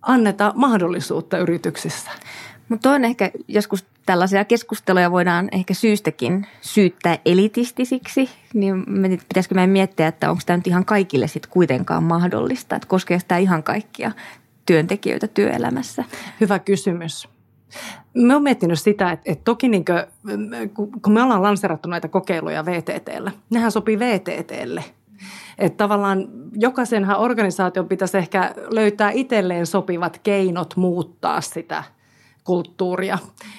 anneta 0.03 0.53
mahdollisuutta 0.57 1.39
yrityksissä. 1.39 2.11
Mutta 2.69 2.91
on 2.91 3.05
ehkä 3.05 3.31
joskus 3.49 3.85
tällaisia 4.07 4.45
keskusteluja 4.45 5.11
voidaan 5.11 5.49
ehkä 5.53 5.75
syystäkin 5.75 6.47
syyttää 6.61 7.19
elitistisiksi, 7.25 8.31
niin 8.55 8.85
pitäisikö 9.29 9.55
meidän 9.55 9.71
miettiä, 9.71 10.07
että 10.07 10.31
onko 10.31 10.43
tämä 10.47 10.57
nyt 10.57 10.67
ihan 10.67 10.85
kaikille 10.85 11.29
sitten 11.29 11.51
kuitenkaan 11.51 12.03
mahdollista, 12.03 12.77
että 12.77 12.89
koskeeko 12.89 13.25
tämä 13.29 13.39
ihan 13.39 13.63
kaikkia 13.63 14.13
työntekijöitä 14.67 15.27
työelämässä? 15.29 16.05
Hyvä 16.41 16.59
kysymys. 16.59 17.29
Mä 18.15 18.35
oon 18.35 18.43
miettinyt 18.43 18.81
sitä, 18.81 19.11
että, 19.11 19.33
että 19.33 19.45
toki 19.45 19.69
niin 19.69 19.85
kuin, 19.85 20.93
kun 21.03 21.13
me 21.13 21.23
ollaan 21.23 21.43
lanserattu 21.43 21.89
näitä 21.89 22.09
kokeiluja 22.09 22.67
VTTllä, 22.67 23.33
nehän 23.51 23.73
sopii 23.73 23.99
VTTlle. 23.99 24.85
Että 25.59 25.77
tavallaan 25.77 26.29
jokaisenhan 26.55 27.19
organisaation 27.19 27.89
pitäisi 27.89 28.19
ehkä 28.19 28.55
löytää 28.71 29.11
itselleen 29.11 29.67
sopivat 29.67 30.21
keinot 30.23 30.77
muuttaa 30.77 31.41
sitä– 31.41 31.85
kulttuuria. 32.45 33.19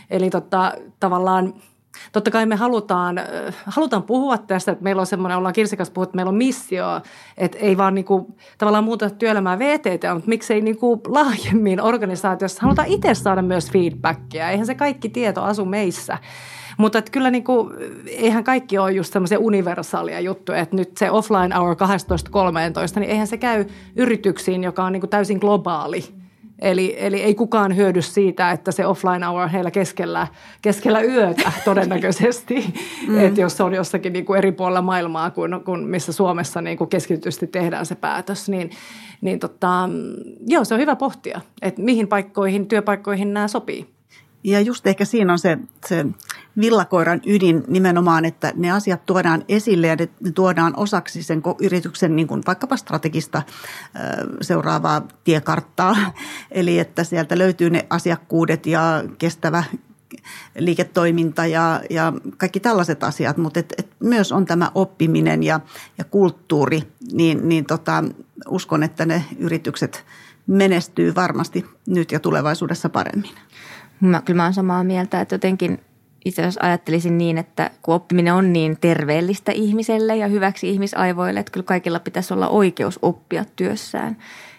Eli 0.09 0.29
tota, 0.29 0.73
tavallaan 0.99 1.53
Totta 2.11 2.31
kai 2.31 2.45
me 2.45 2.55
halutaan, 2.55 3.19
halutaan 3.65 4.03
puhua 4.03 4.37
tästä, 4.37 4.71
että 4.71 4.83
meillä 4.83 4.99
on 4.99 5.05
semmoinen, 5.05 5.37
ollaan 5.37 5.53
Kirsikas 5.53 5.89
puhuttu, 5.89 6.09
että 6.09 6.15
meillä 6.15 6.29
on 6.29 6.35
missio, 6.35 6.85
että 7.37 7.57
ei 7.57 7.77
vaan 7.77 7.95
niin 7.95 8.05
kuin, 8.05 8.25
tavallaan 8.57 8.83
muuta 8.83 9.09
työelämää 9.09 9.59
VTT, 9.59 10.03
mutta 10.13 10.29
miksei 10.29 10.61
niin 10.61 10.77
kuin 10.77 11.01
laajemmin 11.07 11.81
organisaatiossa 11.81 12.61
halutaan 12.61 12.87
itse 12.87 13.13
saada 13.13 13.41
myös 13.41 13.71
feedbackia. 13.71 14.49
Eihän 14.49 14.65
se 14.65 14.75
kaikki 14.75 15.09
tieto 15.09 15.43
asu 15.43 15.65
meissä. 15.65 16.17
Mutta 16.77 16.99
että 16.99 17.11
kyllä 17.11 17.31
niin 17.31 17.43
kuin, 17.43 17.73
eihän 18.07 18.43
kaikki 18.43 18.77
ole 18.77 18.91
just 18.91 19.13
semmoisia 19.13 19.39
universaalia 19.39 20.19
juttuja, 20.19 20.57
että 20.57 20.75
nyt 20.75 20.97
se 20.97 21.11
offline 21.11 21.55
hour 21.55 21.75
12.13, 21.75 22.99
niin 22.99 23.09
eihän 23.09 23.27
se 23.27 23.37
käy 23.37 23.65
yrityksiin, 23.95 24.63
joka 24.63 24.83
on 24.83 24.91
niin 24.91 25.01
kuin 25.01 25.09
täysin 25.09 25.37
globaali 25.37 26.22
Eli, 26.63 26.95
eli 26.97 27.21
ei 27.21 27.35
kukaan 27.35 27.75
hyödy 27.75 28.01
siitä, 28.01 28.51
että 28.51 28.71
se 28.71 28.85
offline 28.85 29.25
hour 29.25 29.47
heillä 29.47 29.71
keskellä, 29.71 30.27
keskellä 30.61 31.01
yötä 31.01 31.51
todennäköisesti. 31.65 32.73
mm. 33.07 33.19
Että 33.19 33.41
jos 33.41 33.57
se 33.57 33.63
on 33.63 33.73
jossakin 33.73 34.13
niin 34.13 34.25
kuin 34.25 34.37
eri 34.37 34.51
puolilla 34.51 34.81
maailmaa 34.81 35.31
kuin, 35.31 35.63
kuin 35.65 35.87
missä 35.87 36.11
Suomessa 36.11 36.61
niin 36.61 36.77
kuin 36.77 36.89
keskitysti 36.89 37.47
tehdään 37.47 37.85
se 37.85 37.95
päätös, 37.95 38.49
niin, 38.49 38.71
niin 39.21 39.39
tota, 39.39 39.89
joo, 40.47 40.65
se 40.65 40.73
on 40.73 40.79
hyvä 40.79 40.95
pohtia, 40.95 41.41
että 41.61 41.81
mihin 41.81 42.07
paikkoihin, 42.07 42.67
työpaikkoihin 42.67 43.33
nämä 43.33 43.47
sopii. 43.47 43.87
Ja 44.43 44.61
just 44.61 44.87
ehkä 44.87 45.05
siinä 45.05 45.33
on 45.33 45.39
se, 45.39 45.57
se 45.85 46.05
villakoiran 46.61 47.21
ydin 47.25 47.63
nimenomaan, 47.67 48.25
että 48.25 48.53
ne 48.55 48.71
asiat 48.71 49.05
tuodaan 49.05 49.43
esille 49.49 49.87
ja 49.87 49.95
ne 49.95 50.31
tuodaan 50.31 50.73
osaksi 50.77 51.23
sen 51.23 51.41
yrityksen 51.61 52.15
niin 52.15 52.27
kuin 52.27 52.43
vaikkapa 52.47 52.77
strategista 52.77 53.41
seuraavaa 54.41 55.07
tiekarttaa. 55.23 55.95
Eli 56.51 56.79
että 56.79 57.03
sieltä 57.03 57.37
löytyy 57.37 57.69
ne 57.69 57.85
asiakkuudet 57.89 58.65
ja 58.65 59.03
kestävä 59.17 59.63
liiketoiminta 60.57 61.45
ja, 61.45 61.81
ja 61.89 62.13
kaikki 62.37 62.59
tällaiset 62.59 63.03
asiat, 63.03 63.37
mutta 63.37 63.59
et, 63.59 63.73
et 63.77 63.87
myös 63.99 64.31
on 64.31 64.45
tämä 64.45 64.71
oppiminen 64.75 65.43
ja, 65.43 65.59
ja 65.97 66.03
kulttuuri, 66.03 66.83
niin, 67.11 67.49
niin 67.49 67.65
tota, 67.65 68.03
uskon, 68.47 68.83
että 68.83 69.05
ne 69.05 69.25
yritykset 69.37 70.05
menestyy 70.47 71.15
varmasti 71.15 71.65
nyt 71.87 72.11
ja 72.11 72.19
tulevaisuudessa 72.19 72.89
paremmin. 72.89 73.31
Mä, 74.01 74.21
kyllä 74.21 74.37
mä 74.37 74.43
olen 74.43 74.53
samaa 74.53 74.83
mieltä, 74.83 75.21
että 75.21 75.35
jotenkin 75.35 75.79
itse 76.25 76.41
asiassa 76.41 76.61
ajattelisin 76.63 77.17
niin, 77.17 77.37
että 77.37 77.71
kun 77.81 77.95
oppiminen 77.95 78.33
on 78.33 78.53
niin 78.53 78.77
terveellistä 78.81 79.51
ihmiselle 79.51 80.15
ja 80.15 80.27
hyväksi 80.27 80.69
ihmisaivoille, 80.69 81.39
että 81.39 81.51
kyllä 81.51 81.65
kaikilla 81.65 81.99
pitäisi 81.99 82.33
olla 82.33 82.47
oikeus 82.47 82.99
oppia 83.01 83.45
työssään. 83.55 84.17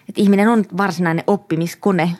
Että 0.09 0.21
ihminen 0.21 0.47
on 0.47 0.65
varsinainen 0.77 1.23
oppimiskone. 1.27 2.11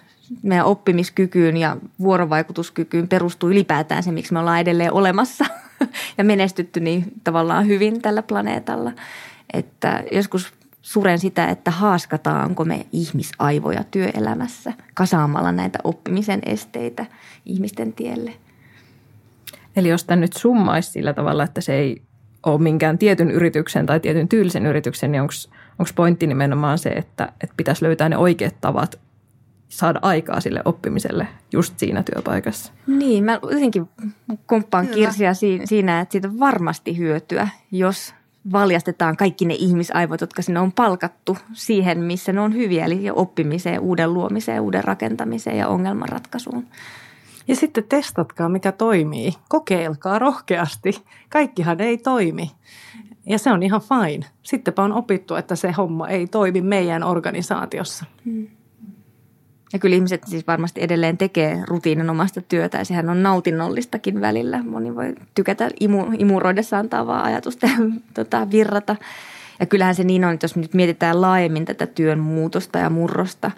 Meidän 0.44 0.66
oppimiskykyyn 0.66 1.58
ja 1.58 1.78
vuorovaikutuskykyyn 2.00 3.08
perustuu 3.08 3.50
ylipäätään 3.50 4.04
se, 4.04 4.12
miksi 4.12 4.34
me 4.34 4.40
ollaan 4.40 4.60
edelleen 4.60 4.94
olemassa 4.94 5.46
ja 6.18 6.24
menestytty 6.24 6.80
niin 6.80 7.06
tavallaan 7.24 7.68
hyvin 7.68 8.02
tällä 8.02 8.24
planeetalla. 8.24 8.92
Että 9.54 10.04
joskus 10.12 10.54
suren 10.82 11.20
sitä, 11.20 11.50
että 11.50 11.72
haaskataanko 11.72 12.66
me 12.66 12.86
ihmisaivoja 12.92 13.84
työelämässä 13.84 14.74
kasaamalla 14.94 15.52
näitä 15.52 15.80
oppimisen 15.84 16.40
esteitä 16.46 17.06
ihmisten 17.46 17.94
tielle. 17.94 18.34
Eli 19.76 19.90
jos 19.90 20.04
tämä 20.04 20.22
nyt 20.22 20.34
summaisi 20.34 20.92
sillä 20.92 21.14
tavalla, 21.14 21.44
että 21.44 21.62
se 21.62 21.74
ei 21.74 22.02
ole 22.46 22.62
minkään 22.62 22.98
tietyn 22.98 23.32
yrityksen 23.32 23.86
tai 23.86 24.00
tietyn 24.00 24.28
tyylisen 24.28 24.66
yrityksen, 24.66 25.12
niin 25.12 25.22
onko 25.22 25.92
pointti 25.96 26.28
nimenomaan 26.28 26.78
se, 26.78 26.90
että, 26.90 27.34
että 27.42 27.54
pitäisi 27.58 27.86
löytää 27.86 28.10
ne 28.10 28.18
oikeat 28.18 28.56
tavat 28.62 29.00
saada 29.70 30.00
aikaa 30.02 30.40
sille 30.40 30.62
oppimiselle 30.66 31.28
just 31.52 31.80
siinä 31.80 32.04
työpaikassa. 32.04 32.74
Niin, 32.88 33.24
mä 33.24 33.40
jotenkin 33.42 33.90
komppaan 34.46 34.88
Kirsiä 34.88 35.34
siinä, 35.66 36.00
että 36.02 36.12
siitä 36.12 36.28
on 36.28 36.40
varmasti 36.40 36.98
hyötyä, 36.98 37.48
jos 37.72 38.14
valjastetaan 38.52 39.18
kaikki 39.18 39.46
ne 39.46 39.54
ihmisaivot, 39.54 40.22
jotka 40.22 40.42
sinne 40.42 40.60
on 40.60 40.72
palkattu 40.72 41.38
siihen, 41.54 42.00
missä 42.00 42.34
ne 42.34 42.42
on 42.42 42.54
hyviä, 42.54 42.86
eli 42.86 43.12
oppimiseen, 43.14 43.80
uuden 43.80 44.14
luomiseen, 44.14 44.62
uuden 44.62 44.84
rakentamiseen 44.84 45.58
ja 45.58 45.68
ongelmanratkaisuun. 45.68 46.68
Ja 47.48 47.56
sitten 47.56 47.84
testatkaa, 47.84 48.50
mikä 48.50 48.72
toimii. 48.72 49.34
Kokeilkaa 49.50 50.20
rohkeasti. 50.20 51.06
Kaikkihan 51.30 51.82
ei 51.82 51.98
toimi. 51.98 52.52
Ja 53.26 53.40
se 53.40 53.52
on 53.52 53.64
ihan 53.64 53.82
fine. 53.82 54.26
Sittenpä 54.44 54.84
on 54.84 54.94
opittu, 54.94 55.36
että 55.36 55.56
se 55.56 55.72
homma 55.72 56.08
ei 56.08 56.28
toimi 56.28 56.62
meidän 56.62 57.04
organisaatiossa. 57.04 58.06
Hmm. 58.26 58.48
Ja 59.74 59.80
kyllä 59.80 59.96
ihmiset 59.96 60.22
siis 60.28 60.48
varmasti 60.48 60.84
edelleen 60.84 61.18
tekee 61.18 61.64
rutiininomasta 61.68 62.42
työtä 62.42 62.78
ja 62.78 62.86
sehän 62.86 63.10
on 63.10 63.24
nautinnollistakin 63.24 64.22
välillä. 64.22 64.64
Moni 64.64 64.96
voi 64.96 65.16
tykätä 65.36 65.70
imu, 65.80 66.06
imuroidessa 66.18 66.80
antaa 66.80 67.24
ajatusta 67.24 67.68
tota, 68.14 68.52
virrata. 68.52 68.96
Ja 69.60 69.66
kyllähän 69.66 69.96
se 69.96 70.04
niin 70.04 70.26
on, 70.26 70.34
että 70.34 70.44
jos 70.44 70.56
nyt 70.56 70.74
mietitään 70.74 71.22
laajemmin 71.22 71.66
tätä 71.66 71.88
työn 71.88 72.20
muutosta 72.20 72.80
ja 72.80 72.90
murrosta, 72.90 73.52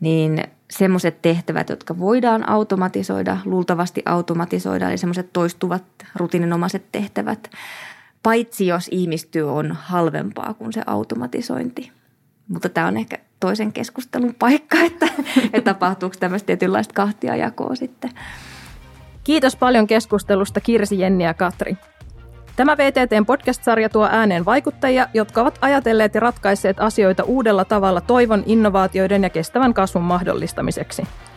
niin 0.00 0.44
semmoiset 0.78 1.22
tehtävät, 1.22 1.68
jotka 1.68 1.98
voidaan 1.98 2.48
automatisoida, 2.48 3.38
luultavasti 3.44 4.02
automatisoida, 4.06 4.88
eli 4.88 4.98
semmoiset 4.98 5.32
toistuvat 5.32 5.84
rutiininomaiset 6.16 6.84
tehtävät, 6.92 7.50
paitsi 8.22 8.66
jos 8.66 8.88
ihmistyö 8.90 9.52
on 9.52 9.72
halvempaa 9.80 10.54
kuin 10.54 10.72
se 10.72 10.82
automatisointi. 10.86 11.92
Mutta 12.48 12.68
tämä 12.68 12.86
on 12.86 12.96
ehkä 12.96 13.18
toisen 13.40 13.72
keskustelun 13.72 14.34
paikka, 14.38 14.78
että, 14.78 15.08
että 15.52 15.74
tapahtuuko 15.74 16.16
tämmöistä 16.20 16.46
tietynlaista 16.46 16.94
kahtiajakoa 16.94 17.74
sitten. 17.74 18.10
Kiitos 19.24 19.56
paljon 19.56 19.86
keskustelusta 19.86 20.60
Kirsi, 20.60 20.98
Jenni 20.98 21.24
ja 21.24 21.34
Katri. 21.34 21.76
Tämä 22.56 22.76
VTTn 22.76 23.26
podcast-sarja 23.26 23.88
tuo 23.88 24.08
ääneen 24.10 24.44
vaikuttajia, 24.44 25.08
jotka 25.14 25.40
ovat 25.40 25.58
ajatelleet 25.60 26.14
ja 26.14 26.20
ratkaisseet 26.20 26.80
asioita 26.80 27.22
uudella 27.22 27.64
tavalla 27.64 28.00
toivon, 28.00 28.42
innovaatioiden 28.46 29.22
ja 29.22 29.30
kestävän 29.30 29.74
kasvun 29.74 30.02
mahdollistamiseksi– 30.02 31.02